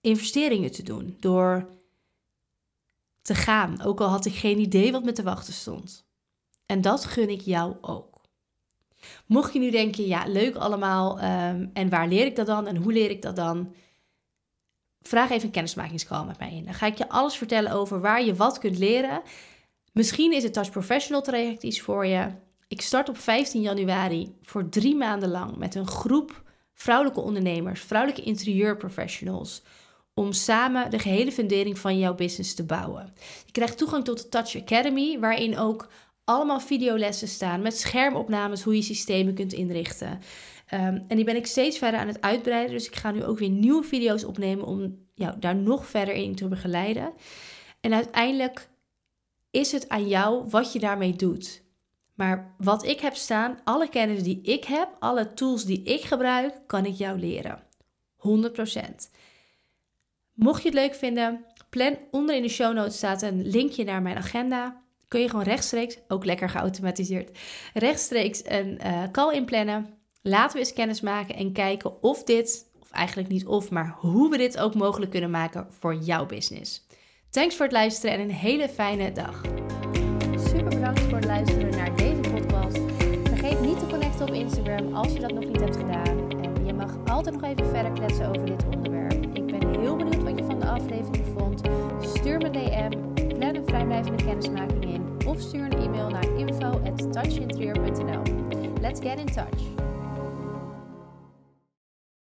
investeringen 0.00 0.72
te 0.72 0.82
doen. 0.82 1.16
Door 1.20 1.68
te 3.22 3.34
gaan. 3.34 3.82
Ook 3.82 4.00
al 4.00 4.08
had 4.08 4.24
ik 4.24 4.34
geen 4.34 4.58
idee 4.58 4.92
wat 4.92 5.04
me 5.04 5.12
te 5.12 5.22
wachten 5.22 5.54
stond. 5.54 6.06
En 6.66 6.80
dat 6.80 7.04
gun 7.04 7.28
ik 7.28 7.40
jou 7.40 7.76
ook. 7.80 8.13
Mocht 9.26 9.52
je 9.52 9.58
nu 9.58 9.70
denken, 9.70 10.06
ja, 10.06 10.24
leuk 10.26 10.54
allemaal. 10.54 11.22
Um, 11.22 11.70
en 11.72 11.88
waar 11.88 12.08
leer 12.08 12.26
ik 12.26 12.36
dat 12.36 12.46
dan? 12.46 12.66
En 12.66 12.76
hoe 12.76 12.92
leer 12.92 13.10
ik 13.10 13.22
dat 13.22 13.36
dan? 13.36 13.74
vraag 15.08 15.30
even 15.30 15.44
een 15.44 15.50
kennismakingscall 15.50 16.24
met 16.24 16.38
mij 16.38 16.52
in. 16.52 16.64
Dan 16.64 16.74
ga 16.74 16.86
ik 16.86 16.98
je 16.98 17.08
alles 17.08 17.36
vertellen 17.36 17.72
over 17.72 18.00
waar 18.00 18.24
je 18.24 18.34
wat 18.34 18.58
kunt 18.58 18.78
leren. 18.78 19.22
Misschien 19.92 20.32
is 20.32 20.42
het 20.42 20.52
Touch 20.52 20.70
Professional 20.70 21.22
traject 21.22 21.62
iets 21.62 21.80
voor 21.80 22.06
je. 22.06 22.30
Ik 22.68 22.80
start 22.80 23.08
op 23.08 23.18
15 23.18 23.60
januari 23.60 24.34
voor 24.42 24.68
drie 24.68 24.96
maanden 24.96 25.30
lang 25.30 25.56
met 25.56 25.74
een 25.74 25.86
groep 25.86 26.42
vrouwelijke 26.74 27.20
ondernemers, 27.20 27.80
vrouwelijke 27.80 28.22
interieurprofessionals. 28.22 29.62
Om 30.14 30.32
samen 30.32 30.90
de 30.90 30.98
gehele 30.98 31.32
fundering 31.32 31.78
van 31.78 31.98
jouw 31.98 32.14
business 32.14 32.54
te 32.54 32.64
bouwen. 32.64 33.12
Je 33.46 33.52
krijgt 33.52 33.78
toegang 33.78 34.04
tot 34.04 34.22
de 34.22 34.28
Touch 34.28 34.56
Academy, 34.56 35.18
waarin 35.18 35.58
ook 35.58 35.88
allemaal 36.24 36.60
videolessen 36.60 37.28
staan 37.28 37.62
met 37.62 37.78
schermopnames 37.78 38.62
hoe 38.62 38.74
je 38.74 38.82
systemen 38.82 39.34
kunt 39.34 39.52
inrichten. 39.52 40.20
Ehm, 40.66 41.02
en 41.08 41.16
die 41.16 41.24
ben 41.24 41.36
ik 41.36 41.46
steeds 41.46 41.78
verder 41.78 42.00
aan 42.00 42.06
het 42.06 42.20
uitbreiden. 42.20 42.74
Dus 42.74 42.86
ik 42.86 42.96
ga 42.96 43.10
nu 43.10 43.24
ook 43.24 43.38
weer 43.38 43.50
nieuwe 43.50 43.82
video's 43.82 44.24
opnemen 44.24 44.66
om 44.66 44.98
jou 45.14 45.38
daar 45.38 45.56
nog 45.56 45.86
verder 45.86 46.14
in 46.14 46.34
te 46.34 46.48
begeleiden. 46.48 47.12
En 47.80 47.94
uiteindelijk 47.94 48.68
is 49.50 49.72
het 49.72 49.88
aan 49.88 50.08
jou 50.08 50.44
wat 50.48 50.72
je 50.72 50.78
daarmee 50.78 51.16
doet. 51.16 51.62
Maar 52.14 52.54
wat 52.58 52.84
ik 52.84 53.00
heb 53.00 53.14
staan, 53.14 53.58
alle 53.64 53.88
kennis 53.88 54.22
die 54.22 54.40
ik 54.42 54.64
heb, 54.64 54.88
alle 54.98 55.34
tools 55.34 55.64
die 55.64 55.82
ik 55.82 56.00
gebruik, 56.00 56.60
kan 56.66 56.84
ik 56.84 56.94
jou 56.94 57.18
leren. 57.18 57.62
100%. 58.16 59.10
Mocht 60.32 60.62
je 60.62 60.68
het 60.68 60.78
leuk 60.78 60.94
vinden, 60.94 61.44
plan 61.70 61.98
onder 62.10 62.34
in 62.34 62.42
de 62.42 62.48
show 62.48 62.74
notes 62.74 62.96
staat 62.96 63.22
een 63.22 63.46
linkje 63.46 63.84
naar 63.84 64.02
mijn 64.02 64.16
agenda 64.16 64.83
kun 65.14 65.22
je 65.22 65.28
gewoon 65.28 65.44
rechtstreeks, 65.44 65.98
ook 66.08 66.24
lekker 66.24 66.48
geautomatiseerd, 66.48 67.38
rechtstreeks 67.74 68.42
een 68.44 68.80
uh, 68.86 69.02
call 69.12 69.34
inplannen. 69.34 69.86
Laten 70.22 70.52
we 70.52 70.58
eens 70.58 70.72
kennis 70.72 71.00
maken 71.00 71.36
en 71.36 71.52
kijken 71.52 72.02
of 72.02 72.24
dit, 72.24 72.66
of 72.80 72.90
eigenlijk 72.90 73.28
niet 73.28 73.46
of, 73.46 73.70
maar 73.70 73.96
hoe 73.98 74.30
we 74.30 74.36
dit 74.36 74.58
ook 74.58 74.74
mogelijk 74.74 75.10
kunnen 75.10 75.30
maken 75.30 75.66
voor 75.78 75.94
jouw 75.94 76.26
business. 76.26 76.86
Thanks 77.30 77.56
voor 77.56 77.64
het 77.64 77.74
luisteren 77.74 78.14
en 78.14 78.20
een 78.20 78.30
hele 78.30 78.68
fijne 78.68 79.12
dag. 79.12 79.40
Super 80.48 80.68
bedankt 80.68 81.00
voor 81.00 81.16
het 81.16 81.24
luisteren 81.24 81.70
naar 81.70 81.96
deze 81.96 82.20
podcast. 82.20 82.78
Vergeet 83.24 83.60
niet 83.60 83.78
te 83.78 83.86
connecten 83.86 84.28
op 84.28 84.34
Instagram 84.34 84.94
als 84.94 85.12
je 85.12 85.20
dat 85.20 85.32
nog 85.32 85.44
niet 85.44 85.60
hebt 85.60 85.76
gedaan. 85.76 86.42
En 86.42 86.66
je 86.66 86.72
mag 86.72 86.96
altijd 87.06 87.40
nog 87.40 87.50
even 87.50 87.66
verder 87.66 87.92
kletsen 87.92 88.28
over 88.28 88.46
dit 88.46 88.64
onderwerp. 88.64 89.12
Ik 89.12 89.46
ben 89.46 89.80
heel 89.80 89.96
benieuwd 89.96 90.22
wat 90.22 90.38
je 90.38 90.44
van 90.44 90.60
de 90.60 90.66
aflevering 90.66 91.24
vond. 91.38 91.60
Stuur 92.00 92.38
me 92.38 92.44
een 92.44 92.52
DM, 92.52 93.14
plan 93.38 93.54
een 93.54 93.66
vrijblijvende 93.66 94.24
kennismaking 94.24 94.84
in 94.84 95.03
of 95.34 95.40
stuur 95.40 95.64
een 95.64 95.78
e-mail 95.78 96.08
naar 96.08 96.36
info@touchinterieur.nl. 96.36 98.22
Let's 98.80 99.00
get 99.00 99.18
in 99.18 99.26
touch. 99.26 99.93